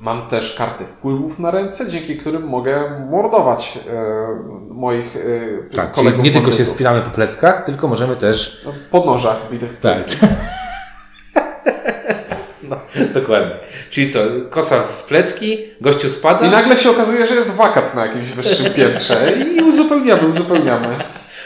mam 0.02 0.28
też 0.28 0.56
karty 0.56 0.86
wpływów 0.86 1.40
na 1.40 1.52
ręce, 1.52 1.88
dzięki 1.88 2.18
którym 2.18 2.44
mogę 2.48 3.06
mordować 3.12 3.80
e, 3.90 4.04
moich 4.74 5.16
e, 5.16 5.20
Tak, 5.76 5.92
kolegów 5.92 6.24
nie 6.26 6.32
tylko 6.32 6.52
się 6.52 6.66
wspinamy 6.66 7.02
po 7.02 7.10
pleckach, 7.10 7.66
tylko 7.66 7.88
możemy 7.88 8.16
też... 8.16 8.62
No, 8.66 8.74
Po 8.92 9.06
nożach 9.06 9.38
wbitych 9.48 9.72
w 9.72 9.80
Tak. 9.80 9.98
No, 12.72 12.78
dokładnie. 13.14 13.56
Czyli 13.90 14.12
co, 14.12 14.20
kosa 14.50 14.80
w 14.82 15.04
plecki, 15.04 15.58
gościu 15.82 16.10
spada... 16.10 16.48
I 16.48 16.50
nagle 16.52 16.78
się 16.78 16.90
okazuje, 16.90 17.28
że 17.28 17.34
jest 17.36 17.50
wakat 17.50 17.96
na 17.96 18.06
jakimś 18.06 18.30
wyższym 18.30 18.74
piętrze 18.74 19.32
i 19.56 19.62
uzupełniamy, 19.62 20.28
uzupełniamy. 20.28 20.88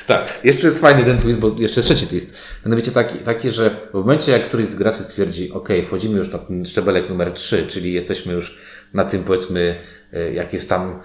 Tak, 0.07 0.33
jeszcze 0.43 0.67
jest 0.67 0.79
fajny 0.79 1.03
ten 1.03 1.17
twist, 1.17 1.39
bo 1.39 1.51
jeszcze 1.57 1.81
trzeci 1.81 2.07
twist. 2.07 2.37
Mianowicie 2.65 2.91
taki, 2.91 3.17
taki, 3.17 3.49
że 3.49 3.75
w 3.91 3.93
momencie, 3.93 4.31
jak 4.31 4.43
któryś 4.47 4.67
z 4.67 4.75
graczy 4.75 5.03
stwierdzi, 5.03 5.51
ok, 5.51 5.69
wchodzimy 5.87 6.17
już 6.17 6.29
na 6.31 6.37
ten 6.39 6.65
szczebelek 6.65 7.09
numer 7.09 7.31
3, 7.31 7.67
czyli 7.67 7.93
jesteśmy 7.93 8.33
już 8.33 8.57
na 8.93 9.05
tym, 9.05 9.23
powiedzmy, 9.23 9.75
e, 10.13 10.33
jak 10.33 10.53
jest 10.53 10.69
tam 10.69 10.99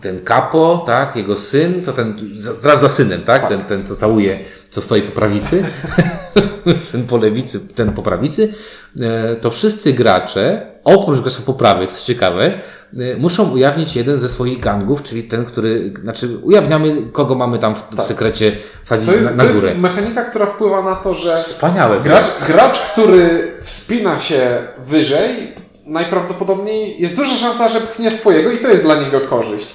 ten 0.00 0.20
kapo, 0.20 0.82
tak, 0.86 1.16
jego 1.16 1.36
syn, 1.36 1.82
to 1.82 1.92
ten, 1.92 2.16
za- 2.36 2.54
zaraz 2.54 2.80
za 2.80 2.88
synem, 2.88 3.22
tak, 3.22 3.48
ten, 3.48 3.64
ten, 3.64 3.86
co 3.86 3.96
całuje, 3.96 4.38
co 4.70 4.82
stoi 4.82 5.02
po 5.02 5.12
prawicy, 5.12 5.64
syn 6.90 7.06
po 7.06 7.16
lewicy, 7.16 7.60
ten 7.60 7.92
po 7.92 8.02
prawicy, 8.02 8.54
e, 9.00 9.36
to 9.36 9.50
wszyscy 9.50 9.92
gracze, 9.92 10.72
oprócz 10.84 11.20
gracza 11.20 11.40
po 11.46 11.54
prawej, 11.54 11.86
to 11.86 11.92
jest 11.92 12.04
ciekawe, 12.04 12.44
e, 12.44 13.16
muszą 13.16 13.50
ujawnić 13.50 13.96
jeden 13.96 14.16
ze 14.16 14.28
swoich 14.28 14.60
gangów, 14.60 15.02
czyli 15.02 15.22
ten, 15.24 15.44
który, 15.44 15.92
znaczy 16.02 16.28
ujawniamy, 16.42 17.06
kogo 17.12 17.34
mamy 17.34 17.58
tam 17.58 17.74
w, 17.74 17.82
w 17.96 18.02
sekrecie 18.02 18.56
wsadzić 18.84 19.06
To 19.08 19.12
jest, 19.12 19.24
na, 19.24 19.30
to 19.30 19.36
na 19.36 19.44
jest 19.44 19.60
górę. 19.60 19.74
mechanika, 19.74 20.24
która 20.24 20.46
wpływa 20.46 20.82
na 20.82 20.94
to, 20.94 21.14
że 21.14 21.36
Wspaniałe. 21.36 21.96
to 21.96 22.02
gracz, 22.02 22.26
jest. 22.26 22.46
gracz, 22.52 22.78
który 22.78 23.52
wspina 23.62 24.18
się 24.18 24.68
wyżej, 24.78 25.54
najprawdopodobniej 25.86 27.02
jest 27.02 27.16
duża 27.16 27.36
szansa, 27.36 27.68
że 27.68 27.80
pchnie 27.80 28.10
swojego 28.10 28.50
i 28.50 28.58
to 28.58 28.68
jest 28.68 28.82
dla 28.82 28.94
niego 28.94 29.20
korzyść. 29.20 29.74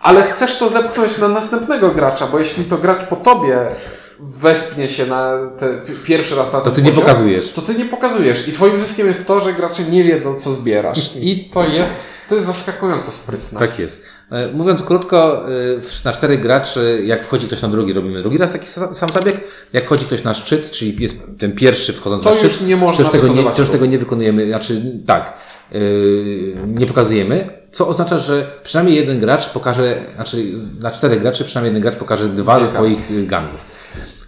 Ale 0.00 0.22
chcesz 0.22 0.56
to 0.58 0.68
zepchnąć 0.68 1.18
na 1.18 1.28
następnego 1.28 1.90
gracza, 1.90 2.26
bo 2.26 2.38
jeśli 2.38 2.64
to 2.64 2.78
gracz 2.78 3.04
po 3.04 3.16
tobie 3.16 3.58
wespnie 4.20 4.88
się 4.88 5.06
na 5.06 5.38
pierwszy 6.04 6.34
raz 6.34 6.52
na 6.52 6.58
To 6.58 6.64
ten 6.64 6.74
ty 6.74 6.82
nie 6.82 6.88
poziom, 6.90 7.04
pokazujesz. 7.04 7.52
To 7.52 7.62
ty 7.62 7.74
nie 7.74 7.84
pokazujesz. 7.84 8.48
I 8.48 8.52
twoim 8.52 8.78
zyskiem 8.78 9.06
jest 9.06 9.26
to, 9.26 9.40
że 9.40 9.52
gracze 9.52 9.82
nie 9.84 10.04
wiedzą, 10.04 10.34
co 10.34 10.52
zbierasz. 10.52 11.10
I 11.20 11.50
to 11.52 11.64
jest, 11.66 11.94
to 12.28 12.34
jest 12.34 12.46
zaskakująco 12.46 13.12
sprytne. 13.12 13.58
Tak 13.58 13.78
jest. 13.78 14.02
E, 14.30 14.52
Mówiąc 14.52 14.82
krótko, 14.82 15.44
e, 15.48 15.50
na 16.04 16.12
czterech 16.12 16.40
graczy, 16.40 17.02
jak 17.04 17.24
wchodzi 17.24 17.46
ktoś 17.46 17.62
na 17.62 17.68
drugi, 17.68 17.92
robimy 17.92 18.22
drugi 18.22 18.38
raz 18.38 18.52
taki 18.52 18.66
sa- 18.66 18.94
sam 18.94 19.12
zabieg. 19.12 19.40
Jak 19.72 19.84
wchodzi 19.84 20.04
ktoś 20.04 20.24
na 20.24 20.34
szczyt, 20.34 20.70
czyli 20.70 21.02
jest 21.02 21.16
ten 21.38 21.52
pierwszy 21.52 21.92
wchodząc 21.92 22.22
To 22.22 22.30
na 22.30 22.36
szczyt, 22.36 22.52
już 22.52 22.60
nie 22.60 22.76
można 22.76 22.96
to 22.96 23.02
już 23.02 23.22
tego 23.22 23.34
nie, 23.34 23.50
to 23.52 23.60
już 23.60 23.70
tego 23.70 23.86
nie 23.86 23.98
wykonujemy, 23.98 24.46
znaczy 24.46 24.82
tak, 25.06 25.32
e, 25.72 25.78
nie 26.66 26.86
pokazujemy, 26.86 27.46
co 27.70 27.88
oznacza, 27.88 28.18
że 28.18 28.46
przynajmniej 28.62 28.96
jeden 28.96 29.18
gracz 29.18 29.48
pokaże, 29.48 29.98
znaczy 30.14 30.44
na 30.80 30.90
czterech 30.90 31.20
graczy 31.20 31.44
przynajmniej 31.44 31.70
jeden 31.70 31.82
gracz 31.82 31.96
pokaże 31.96 32.28
dwa 32.28 32.60
ze 32.60 32.68
swoich 32.68 33.26
gangów. 33.26 33.77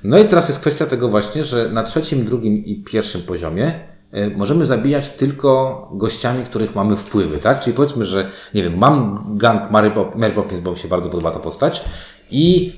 No 0.04 0.18
i 0.18 0.24
teraz 0.24 0.48
jest 0.48 0.60
kwestia 0.60 0.86
tego 0.86 1.08
właśnie, 1.08 1.44
że 1.44 1.68
na 1.68 1.82
trzecim, 1.82 2.24
drugim 2.24 2.64
i 2.64 2.84
pierwszym 2.84 3.22
poziomie 3.22 3.80
y, 4.14 4.30
możemy 4.36 4.64
zabijać 4.66 5.10
tylko 5.10 5.88
gościami, 5.94 6.44
których 6.44 6.74
mamy 6.74 6.96
wpływy, 6.96 7.38
tak? 7.38 7.60
Czyli 7.60 7.76
powiedzmy, 7.76 8.04
że 8.04 8.30
nie 8.54 8.62
wiem, 8.62 8.78
mam 8.78 9.24
gang 9.38 9.70
Mary, 9.70 9.90
Pop- 9.90 10.16
Mary 10.16 10.32
Poppins, 10.32 10.60
bo 10.60 10.70
mi 10.70 10.78
się 10.78 10.88
bardzo 10.88 11.08
podoba 11.08 11.30
ta 11.30 11.38
postać 11.38 11.84
i 12.30 12.72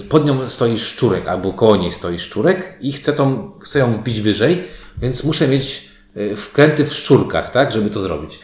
y, 0.00 0.02
pod 0.08 0.26
nią 0.26 0.48
stoi 0.48 0.78
szczurek, 0.78 1.28
albo 1.28 1.52
koło 1.52 1.76
niej 1.76 1.92
stoi 1.92 2.18
szczurek 2.18 2.78
i 2.80 2.92
chcę, 2.92 3.12
tą, 3.12 3.52
chcę 3.60 3.78
ją 3.78 3.92
wbić 3.92 4.20
wyżej, 4.20 4.64
więc 4.98 5.24
muszę 5.24 5.48
mieć 5.48 5.94
wkręty 6.36 6.86
w 6.86 6.92
szczurkach, 6.92 7.50
tak? 7.50 7.72
Żeby 7.72 7.90
to 7.90 8.00
zrobić. 8.00 8.40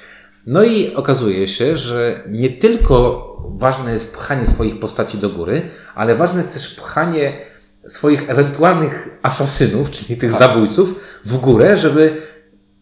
No 0.47 0.63
i 0.63 0.95
okazuje 0.95 1.49
się, 1.49 1.77
że 1.77 2.25
nie 2.29 2.51
tylko 2.51 3.27
ważne 3.59 3.93
jest 3.93 4.13
pchanie 4.13 4.47
swoich 4.47 4.81
postaci 4.81 5.19
do 5.19 5.31
góry, 5.31 5.63
ale 5.95 6.15
ważne 6.15 6.39
jest 6.39 6.53
też 6.53 6.69
pchanie 6.75 7.33
swoich 7.89 8.31
ewentualnych 8.31 9.19
asasynów, 9.23 9.91
czyli 9.91 10.17
tych 10.17 10.33
zabójców, 10.33 10.95
w 11.25 11.39
górę, 11.39 11.77
żeby 11.77 12.17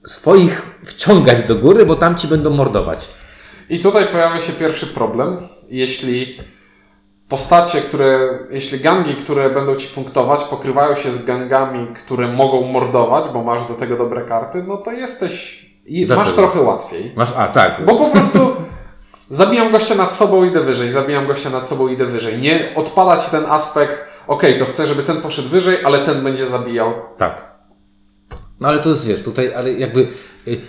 swoich 0.06 0.62
wciągać 0.84 1.42
do 1.42 1.54
góry, 1.54 1.86
bo 1.86 1.94
tam 1.94 2.16
ci 2.16 2.28
będą 2.28 2.50
mordować. 2.50 3.08
I 3.70 3.78
tutaj 3.78 4.06
pojawia 4.06 4.40
się 4.40 4.52
pierwszy 4.52 4.86
problem. 4.86 5.36
Jeśli 5.68 6.38
postacie, 7.28 7.80
które, 7.80 8.38
jeśli 8.50 8.80
gangi, 8.80 9.14
które 9.14 9.50
będą 9.50 9.76
ci 9.76 9.88
punktować, 9.88 10.44
pokrywają 10.44 10.94
się 10.94 11.10
z 11.10 11.24
gangami, 11.24 11.86
które 11.86 12.28
mogą 12.28 12.62
mordować, 12.62 13.24
bo 13.32 13.42
masz 13.42 13.68
do 13.68 13.74
tego 13.74 13.96
dobre 13.96 14.24
karty, 14.24 14.64
no 14.68 14.76
to 14.76 14.92
jesteś. 14.92 15.66
I 15.86 16.00
masz 16.00 16.16
Dlaczego? 16.16 16.36
trochę 16.36 16.60
łatwiej. 16.60 17.12
Masz, 17.16 17.32
a 17.36 17.48
tak, 17.48 17.84
Bo 17.84 17.94
po 17.94 18.10
prostu 18.10 18.56
zabijam 19.28 19.72
gościa 19.72 19.94
nad 19.94 20.14
sobą, 20.14 20.44
idę 20.44 20.60
wyżej, 20.60 20.90
zabijam 20.90 21.26
gościa 21.26 21.50
nad 21.50 21.68
sobą, 21.68 21.88
idę 21.88 22.06
wyżej. 22.06 22.38
Nie 22.38 22.72
odpada 22.74 23.16
ci 23.16 23.30
ten 23.30 23.46
aspekt, 23.46 24.04
okej, 24.28 24.58
to 24.58 24.64
chcę, 24.64 24.86
żeby 24.86 25.02
ten 25.02 25.20
poszedł 25.20 25.48
wyżej, 25.48 25.84
ale 25.84 25.98
ten 25.98 26.24
będzie 26.24 26.46
zabijał. 26.46 26.94
Tak. 27.16 27.58
No 28.60 28.68
ale 28.68 28.78
to 28.78 28.88
jest, 28.88 29.06
wiesz, 29.06 29.22
tutaj, 29.22 29.54
ale 29.54 29.72
jakby 29.72 30.08
y, 30.48 30.60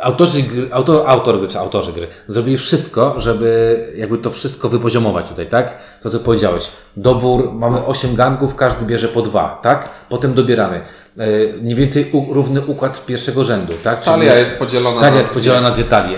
autorzy 0.00 0.42
gry, 0.42 0.68
autor, 0.72 1.02
autor 1.06 1.38
gry, 1.38 1.48
czy 1.48 1.58
autorzy 1.58 1.92
gry, 1.92 2.06
zrobili 2.28 2.58
wszystko, 2.58 3.14
żeby 3.16 3.78
jakby 3.96 4.18
to 4.18 4.30
wszystko 4.30 4.68
wypoziomować 4.68 5.28
tutaj, 5.28 5.46
tak? 5.46 5.78
To 6.02 6.10
co 6.10 6.20
powiedziałeś. 6.20 6.70
Dobór, 6.96 7.52
mamy 7.52 7.84
8 7.86 8.14
gangów, 8.14 8.54
każdy 8.54 8.86
bierze 8.86 9.08
po 9.08 9.22
dwa, 9.22 9.58
tak? 9.62 9.88
Potem 10.08 10.34
dobieramy. 10.34 10.80
E, 11.18 11.26
mniej 11.62 11.74
więcej 11.74 12.10
u, 12.12 12.34
równy 12.34 12.60
układ 12.60 13.06
pierwszego 13.06 13.44
rzędu, 13.44 13.72
tak? 13.84 14.00
Czyli- 14.00 14.16
Talia 14.16 14.38
jest 14.38 14.58
podzielona 14.58 15.00
Talia 15.00 15.12
na 15.14 15.18
jest 15.18 15.34
podzielona 15.34 15.68
na 15.68 15.70
dwie 15.70 15.84
talie. 15.84 16.16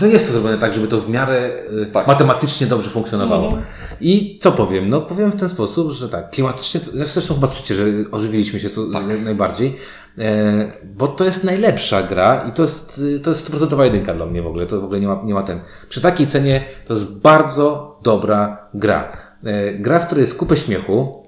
No 0.00 0.06
jest 0.06 0.26
to 0.26 0.32
zrobione 0.32 0.58
tak, 0.58 0.74
żeby 0.74 0.88
to 0.88 1.00
w 1.00 1.10
miarę 1.10 1.50
y, 1.82 1.86
Tak. 1.86 2.06
matematycznie 2.06 2.66
dobrze 2.66 2.90
funkcjonowało. 2.90 3.58
I 4.00 4.38
co 4.42 4.52
powiem? 4.52 4.88
No 4.90 5.00
powiem 5.00 5.30
w 5.32 5.36
ten 5.36 5.48
sposób, 5.48 5.90
że 5.90 6.08
tak, 6.08 6.30
klimatycznie, 6.30 6.80
to- 6.80 6.90
zresztą 6.92 7.34
chyba 7.34 7.46
słyszycie, 7.46 7.74
że 7.74 7.84
ożywiliśmy 8.12 8.60
się 8.60 8.70
co, 8.70 8.80
najbardziej, 9.24 9.76
e, 10.18 10.72
bo 10.84 11.08
to 11.08 11.24
jest 11.24 11.44
najlepsza 11.44 12.02
gra 12.02 12.44
i 12.48 12.52
to 12.52 12.62
jest, 12.62 12.98
y, 12.98 13.20
to 13.20 13.30
jest 13.30 13.40
stuprocentowa 13.40 13.84
jedynka 13.84 14.14
dla 14.14 14.26
mnie 14.26 14.42
w 14.42 14.46
ogóle, 14.46 14.66
to 14.66 14.80
w 14.80 14.84
ogóle 14.84 15.00
nie 15.00 15.08
ma, 15.08 15.20
nie 15.24 15.34
ma 15.34 15.42
ten. 15.42 15.60
Przy 15.88 16.00
takiej 16.00 16.26
cenie 16.26 16.64
to 16.86 16.94
jest 16.94 17.12
bardzo 17.16 17.98
dobra 18.02 18.68
gra. 18.74 19.12
E, 19.44 19.72
gra, 19.72 19.98
w 20.00 20.06
której 20.06 20.20
jest 20.22 20.36
kupę 20.36 20.56
śmiechu, 20.56 21.22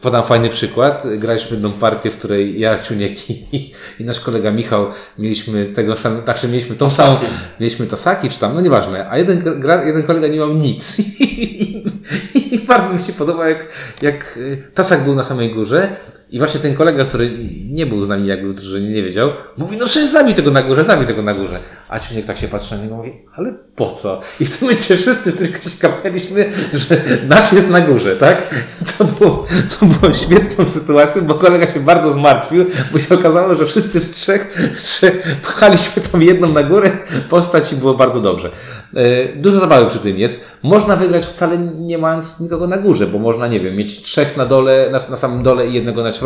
Podam 0.00 0.24
fajny 0.24 0.48
przykład. 0.48 1.06
Graliśmy 1.18 1.50
jedną 1.50 1.72
partię, 1.72 2.10
w 2.10 2.18
której 2.18 2.60
ja, 2.60 2.78
Ciuniek 2.78 3.30
i, 3.30 3.72
i 4.00 4.04
nasz 4.04 4.20
kolega 4.20 4.50
Michał 4.50 4.86
mieliśmy 5.18 5.66
tego 5.66 5.96
samego, 5.96 6.24
znaczy 6.24 6.48
mieliśmy 6.48 6.76
tą 6.76 6.90
samą, 6.90 7.16
mieliśmy 7.60 7.86
Tasaki 7.86 8.28
czy 8.28 8.38
tam, 8.38 8.54
no 8.54 8.60
nieważne, 8.60 9.10
a 9.10 9.18
jeden, 9.18 9.60
gra, 9.60 9.84
jeden 9.84 10.02
kolega 10.02 10.28
nie 10.28 10.36
miał 10.36 10.52
nic. 10.54 10.98
I, 11.20 12.54
i 12.54 12.58
bardzo 12.58 12.92
mi 12.92 13.00
się 13.00 13.12
podoba, 13.12 13.48
jak, 13.48 13.66
jak 14.02 14.36
y, 14.36 14.62
Tasak 14.74 15.04
był 15.04 15.14
na 15.14 15.22
samej 15.22 15.50
górze 15.50 15.96
i 16.34 16.38
właśnie 16.38 16.60
ten 16.60 16.74
kolega, 16.74 17.04
który 17.04 17.30
nie 17.70 17.86
był 17.86 18.04
z 18.04 18.08
nami 18.08 18.26
jakby 18.26 18.48
w 18.48 18.54
drużynie, 18.54 18.90
nie 18.90 19.02
wiedział, 19.02 19.30
mówi, 19.56 19.76
no 19.76 19.86
przecież 19.86 20.08
zabij 20.08 20.34
tego 20.34 20.50
na 20.50 20.62
górze, 20.62 20.84
zabij 20.84 21.06
tego 21.06 21.22
na 21.22 21.34
górze. 21.34 21.60
A 21.88 22.00
Ciuniek 22.00 22.24
tak 22.24 22.36
się 22.36 22.48
patrzy 22.48 22.76
na 22.76 22.82
niego 22.82 22.96
mówi, 22.96 23.12
ale 23.34 23.54
po 23.76 23.90
co? 23.90 24.20
I 24.40 24.44
w 24.44 24.50
tym 24.50 24.58
momencie 24.66 24.96
wszyscy 24.96 25.32
w 25.32 25.34
tylko 25.34 25.60
się 25.60 25.76
kapnęliśmy, 25.78 26.50
że 26.72 27.02
nasz 27.28 27.52
jest 27.52 27.68
na 27.68 27.80
górze, 27.80 28.16
tak? 28.16 28.64
Co 28.84 29.04
było, 29.04 29.46
co 29.68 29.86
było 29.86 30.12
świetną 30.12 30.68
sytuacją, 30.68 31.22
bo 31.22 31.34
kolega 31.34 31.72
się 31.72 31.80
bardzo 31.80 32.12
zmartwił, 32.12 32.64
bo 32.92 32.98
się 32.98 33.14
okazało, 33.14 33.54
że 33.54 33.66
wszyscy 33.66 34.00
w 34.00 34.10
trzech, 34.10 34.70
w 34.74 34.82
trzech 34.82 35.38
pchaliśmy 35.42 36.02
tam 36.02 36.22
jedną 36.22 36.52
na 36.52 36.62
górę 36.62 36.90
postać 37.28 37.72
i 37.72 37.76
było 37.76 37.94
bardzo 37.94 38.20
dobrze. 38.20 38.50
E, 38.96 39.36
Dużo 39.36 39.60
zabawy 39.60 39.90
przy 39.90 39.98
tym 39.98 40.18
jest. 40.18 40.44
Można 40.62 40.96
wygrać 40.96 41.24
wcale 41.24 41.58
nie 41.58 41.98
mając 41.98 42.40
nikogo 42.40 42.66
na 42.66 42.76
górze, 42.78 43.06
bo 43.06 43.18
można, 43.18 43.46
nie 43.46 43.60
wiem, 43.60 43.76
mieć 43.76 44.02
trzech 44.02 44.36
na 44.36 44.46
dole, 44.46 44.88
na, 44.92 44.98
na 45.10 45.16
samym 45.16 45.42
dole 45.42 45.66
i 45.66 45.72
jednego 45.72 46.02
na 46.02 46.12
środku 46.12 46.23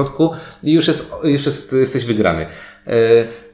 i 0.63 0.73
już 0.73 0.89
jest, 0.89 1.13
już 1.25 1.47
jest, 1.47 1.73
jesteś 1.73 2.05
wygrany. 2.07 2.47
E, 2.87 2.93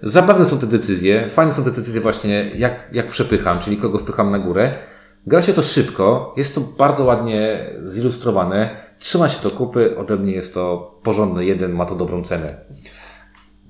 Zabawne 0.02 0.44
są 0.44 0.58
te 0.58 0.66
decyzje, 0.66 1.28
fajne 1.28 1.52
są 1.52 1.64
te 1.64 1.70
decyzje 1.70 2.00
właśnie, 2.00 2.50
jak, 2.56 2.88
jak 2.92 3.06
przepycham, 3.06 3.58
czyli 3.58 3.76
kogo 3.76 3.98
wpycham 3.98 4.30
na 4.30 4.38
górę. 4.38 4.74
Gra 5.26 5.42
się 5.42 5.52
to 5.52 5.62
szybko, 5.62 6.34
jest 6.36 6.54
to 6.54 6.60
bardzo 6.60 7.04
ładnie 7.04 7.66
zilustrowane, 7.82 8.76
trzyma 8.98 9.28
się 9.28 9.40
to 9.40 9.50
kupy, 9.50 9.96
ode 9.96 10.16
mnie 10.16 10.32
jest 10.32 10.54
to 10.54 10.94
porządny 11.02 11.44
jeden, 11.44 11.72
ma 11.72 11.84
to 11.84 11.94
dobrą 11.94 12.22
cenę. 12.22 12.56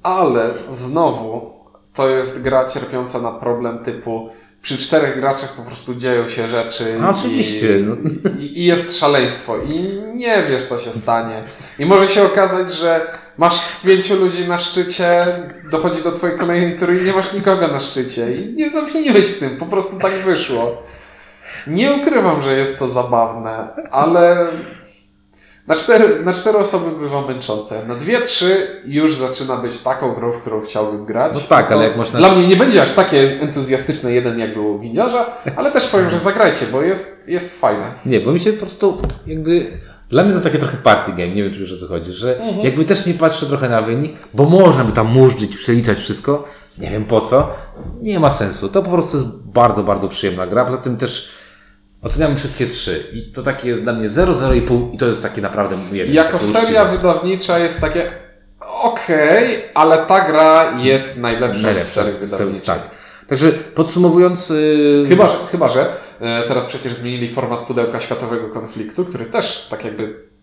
Ale 0.03 0.53
znowu 0.71 1.55
to 1.95 2.09
jest 2.09 2.43
gra 2.43 2.65
cierpiąca 2.65 3.21
na 3.21 3.33
problem 3.33 3.79
typu 3.79 4.29
przy 4.65 4.79
czterech 4.79 5.21
graczach 5.21 5.53
po 5.53 5.63
prostu 5.63 5.95
dzieją 5.95 6.29
się 6.29 6.49
rzeczy. 6.49 6.99
A, 7.03 7.11
oczywiście, 7.11 7.79
I, 7.79 7.83
no. 7.83 7.97
i, 8.39 8.61
I 8.61 8.65
jest 8.65 8.99
szaleństwo. 8.99 9.57
I 9.59 10.03
nie 10.15 10.43
wiesz, 10.51 10.63
co 10.63 10.79
się 10.79 10.93
stanie. 10.93 11.43
I 11.79 11.87
może 11.87 12.09
się 12.09 12.23
okazać, 12.23 12.73
że 12.73 13.07
masz 13.39 13.61
pięciu 13.85 14.17
ludzi 14.17 14.49
na 14.49 14.59
szczycie, 14.59 15.27
dochodzi 15.71 16.03
do 16.03 16.13
twojej 16.13 16.39
kolejnej 16.39 16.79
tury 16.79 16.99
i 17.01 17.05
nie 17.05 17.13
masz 17.13 17.33
nikogo 17.33 17.69
na 17.69 17.81
szczycie. 17.81 18.35
I 18.35 18.55
nie 18.55 18.71
zawiniłeś 18.71 19.27
w 19.27 19.39
tym, 19.39 19.57
po 19.57 19.67
prostu 19.67 19.99
tak 19.99 20.13
wyszło. 20.13 20.83
Nie 21.67 21.93
ukrywam, 21.93 22.41
że 22.41 22.57
jest 22.57 22.79
to 22.79 22.87
zabawne, 22.89 23.69
ale 23.91 24.47
na 25.67 25.75
cztery, 25.75 26.25
na 26.25 26.33
cztery 26.35 26.59
osoby 26.59 26.99
bywa 27.01 27.21
męczące. 27.27 27.87
Na 27.87 27.95
dwie, 27.95 28.21
trzy 28.21 28.81
już 28.85 29.17
zaczyna 29.17 29.57
być 29.57 29.79
taką 29.79 30.15
grą, 30.15 30.33
w 30.33 30.39
którą 30.41 30.61
chciałbym 30.61 31.05
grać. 31.05 31.33
No 31.35 31.41
tak, 31.41 31.69
To 31.69 31.75
ale 31.75 31.85
jak 31.85 31.97
można- 31.97 32.19
Dla 32.19 32.35
mnie 32.35 32.47
nie 32.47 32.57
będzie 32.57 32.83
aż 32.83 32.91
takie 32.91 33.41
entuzjastyczne 33.41 34.13
jeden, 34.13 34.39
jak 34.39 34.55
było 34.55 34.79
Windziarza, 34.79 35.27
ale 35.57 35.71
też 35.73 35.87
powiem, 35.87 36.11
że 36.11 36.19
zagrajcie, 36.19 36.67
bo 36.73 36.83
jest, 36.83 37.29
jest 37.29 37.61
fajne. 37.61 37.93
Nie, 38.07 38.21
bo 38.21 38.33
mi 38.33 38.41
się 38.41 38.53
po 38.53 38.59
prostu 38.59 39.03
jakby. 39.27 39.67
Dla 40.09 40.23
mnie 40.23 40.33
to 40.33 40.37
jest 40.37 40.47
takie 40.47 40.59
trochę 40.59 40.77
party 40.77 41.11
game, 41.13 41.29
nie 41.29 41.43
wiem 41.43 41.53
czy 41.53 41.61
wiesz 41.61 41.73
o 41.73 41.77
co 41.77 41.87
chodzi, 41.87 42.13
że 42.13 42.41
jakby 42.63 42.85
też 42.85 43.07
nie 43.07 43.15
patrzę 43.15 43.47
trochę 43.47 43.69
na 43.69 43.83
wynik, 43.83 44.13
bo 44.35 44.45
można 44.45 44.85
by 44.85 44.93
tam 44.93 45.07
murzyć, 45.07 45.57
przeliczać 45.57 45.99
wszystko, 45.99 46.45
nie 46.79 46.91
wiem 46.91 47.05
po 47.05 47.21
co, 47.21 47.51
nie 48.03 48.21
ma 48.21 48.31
sensu. 48.31 48.69
To 48.69 48.83
po 48.83 48.91
prostu 48.91 49.17
jest 49.17 49.29
bardzo, 49.29 49.83
bardzo 49.83 50.09
przyjemna 50.09 50.47
gra, 50.47 50.65
poza 50.65 50.79
tym 50.79 50.97
też 50.97 51.29
oceniamy 52.05 52.37
wszystkie 52.37 52.67
trzy 52.67 53.05
i 53.13 53.23
to 53.23 53.43
takie 53.43 53.69
jest 53.69 53.83
dla 53.83 53.93
mnie 53.93 54.09
0, 54.09 54.33
0,5 54.33 54.95
i 54.95 54.99
to 54.99 55.07
jest 55.07 55.23
takie 55.23 55.43
naprawdę 55.43 55.77
jeden. 55.93 56.15
Jako 56.15 56.33
takie 56.33 56.45
seria 56.45 56.83
uczciwe. 56.83 56.97
wydawnicza 56.97 57.59
jest 57.59 57.81
takie 57.81 58.13
okej, 58.83 59.65
ale 59.75 60.07
ta 60.07 60.21
gra 60.21 60.79
jest 60.79 61.19
najlepsza, 61.19 61.75
z 61.75 62.31
serii 62.31 62.61
tak. 62.61 62.91
Także 63.29 63.53
podsumowując... 63.53 64.51
Yy... 64.51 65.05
Chyba, 65.09 65.29
że, 65.29 65.35
chyba, 65.51 65.69
że 65.69 65.93
e, 66.21 66.43
teraz 66.43 66.67
przecież 66.67 66.93
zmienili 66.93 67.29
format 67.29 67.67
pudełka 67.67 68.01
światowego 68.01 68.49
konfliktu, 68.49 69.05
który 69.05 69.25
też 69.25 69.67
tak 69.71 69.85
jakby 69.85 70.34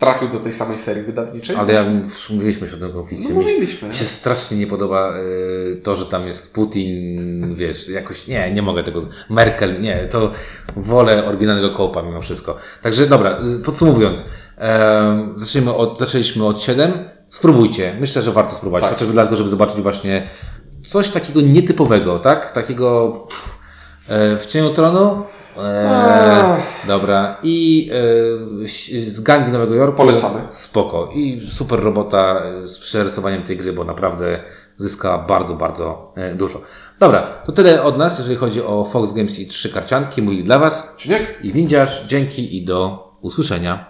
trafił 0.00 0.28
do 0.28 0.40
tej 0.40 0.52
samej 0.52 0.78
serii 0.78 1.02
wydawniczej. 1.02 1.56
Ale 1.56 1.72
ja 1.72 1.82
już 1.82 2.30
mówiliśmy 2.30 2.66
już 2.66 2.74
o 2.74 2.78
tym 2.78 2.92
konflikcie. 2.92 3.28
No 3.28 3.34
mówiliśmy. 3.34 3.88
Mi 3.88 3.94
się 3.94 4.04
strasznie 4.04 4.56
nie 4.56 4.66
podoba 4.66 5.14
y, 5.16 5.80
to, 5.82 5.96
że 5.96 6.06
tam 6.06 6.26
jest 6.26 6.54
Putin, 6.54 7.54
wiesz, 7.54 7.88
jakoś, 7.88 8.26
nie, 8.26 8.52
nie 8.52 8.62
mogę 8.62 8.82
tego, 8.82 9.00
Merkel, 9.30 9.80
nie, 9.80 10.06
to 10.10 10.30
wolę 10.76 11.26
oryginalnego 11.26 11.70
kołpa 11.70 12.02
mimo 12.02 12.20
wszystko. 12.20 12.56
Także 12.82 13.06
dobra, 13.06 13.38
y, 13.56 13.58
podsumowując, 13.58 14.28
em, 14.56 15.32
zaczniemy 15.34 15.74
od, 15.74 15.98
zaczęliśmy 15.98 16.46
od 16.46 16.60
7, 16.60 16.92
spróbujcie, 17.28 17.96
myślę, 18.00 18.22
że 18.22 18.32
warto 18.32 18.54
spróbować, 18.54 18.82
Tak. 18.82 18.92
chociażby 18.92 19.12
dlatego, 19.12 19.36
żeby 19.36 19.48
zobaczyć 19.50 19.80
właśnie 19.80 20.28
coś 20.86 21.10
takiego 21.10 21.40
nietypowego, 21.40 22.18
tak, 22.18 22.50
takiego 22.50 23.12
pff, 23.28 23.48
e, 23.48 23.59
w 24.38 24.46
cieniu 24.46 24.70
tronu, 24.70 25.22
e, 25.58 25.90
Ach. 25.90 26.86
dobra, 26.86 27.36
i 27.42 27.90
e, 28.62 28.68
z 29.06 29.20
gangi 29.20 29.52
Nowego 29.52 29.74
Jorku, 29.74 29.96
Polecamy. 29.96 30.40
Spoko. 30.50 31.10
I 31.14 31.40
super 31.40 31.80
robota 31.80 32.42
e, 32.44 32.66
z 32.66 32.78
przerysowaniem 32.78 33.42
tej 33.42 33.56
gry, 33.56 33.72
bo 33.72 33.84
naprawdę 33.84 34.40
zyska 34.76 35.18
bardzo, 35.18 35.54
bardzo 35.54 36.12
e, 36.16 36.34
dużo. 36.34 36.60
Dobra, 36.98 37.22
to 37.22 37.52
tyle 37.52 37.82
od 37.82 37.98
nas, 37.98 38.18
jeżeli 38.18 38.36
chodzi 38.36 38.62
o 38.62 38.84
Fox 38.84 39.12
Games 39.12 39.38
i 39.38 39.46
trzy 39.46 39.68
karcianki. 39.72 40.22
Mój 40.22 40.44
dla 40.44 40.58
Was 40.58 40.94
Czuniek? 40.96 41.38
i 41.42 41.52
Windziarz. 41.52 42.04
Dzięki 42.06 42.56
i 42.56 42.64
do 42.64 43.10
usłyszenia. 43.20 43.89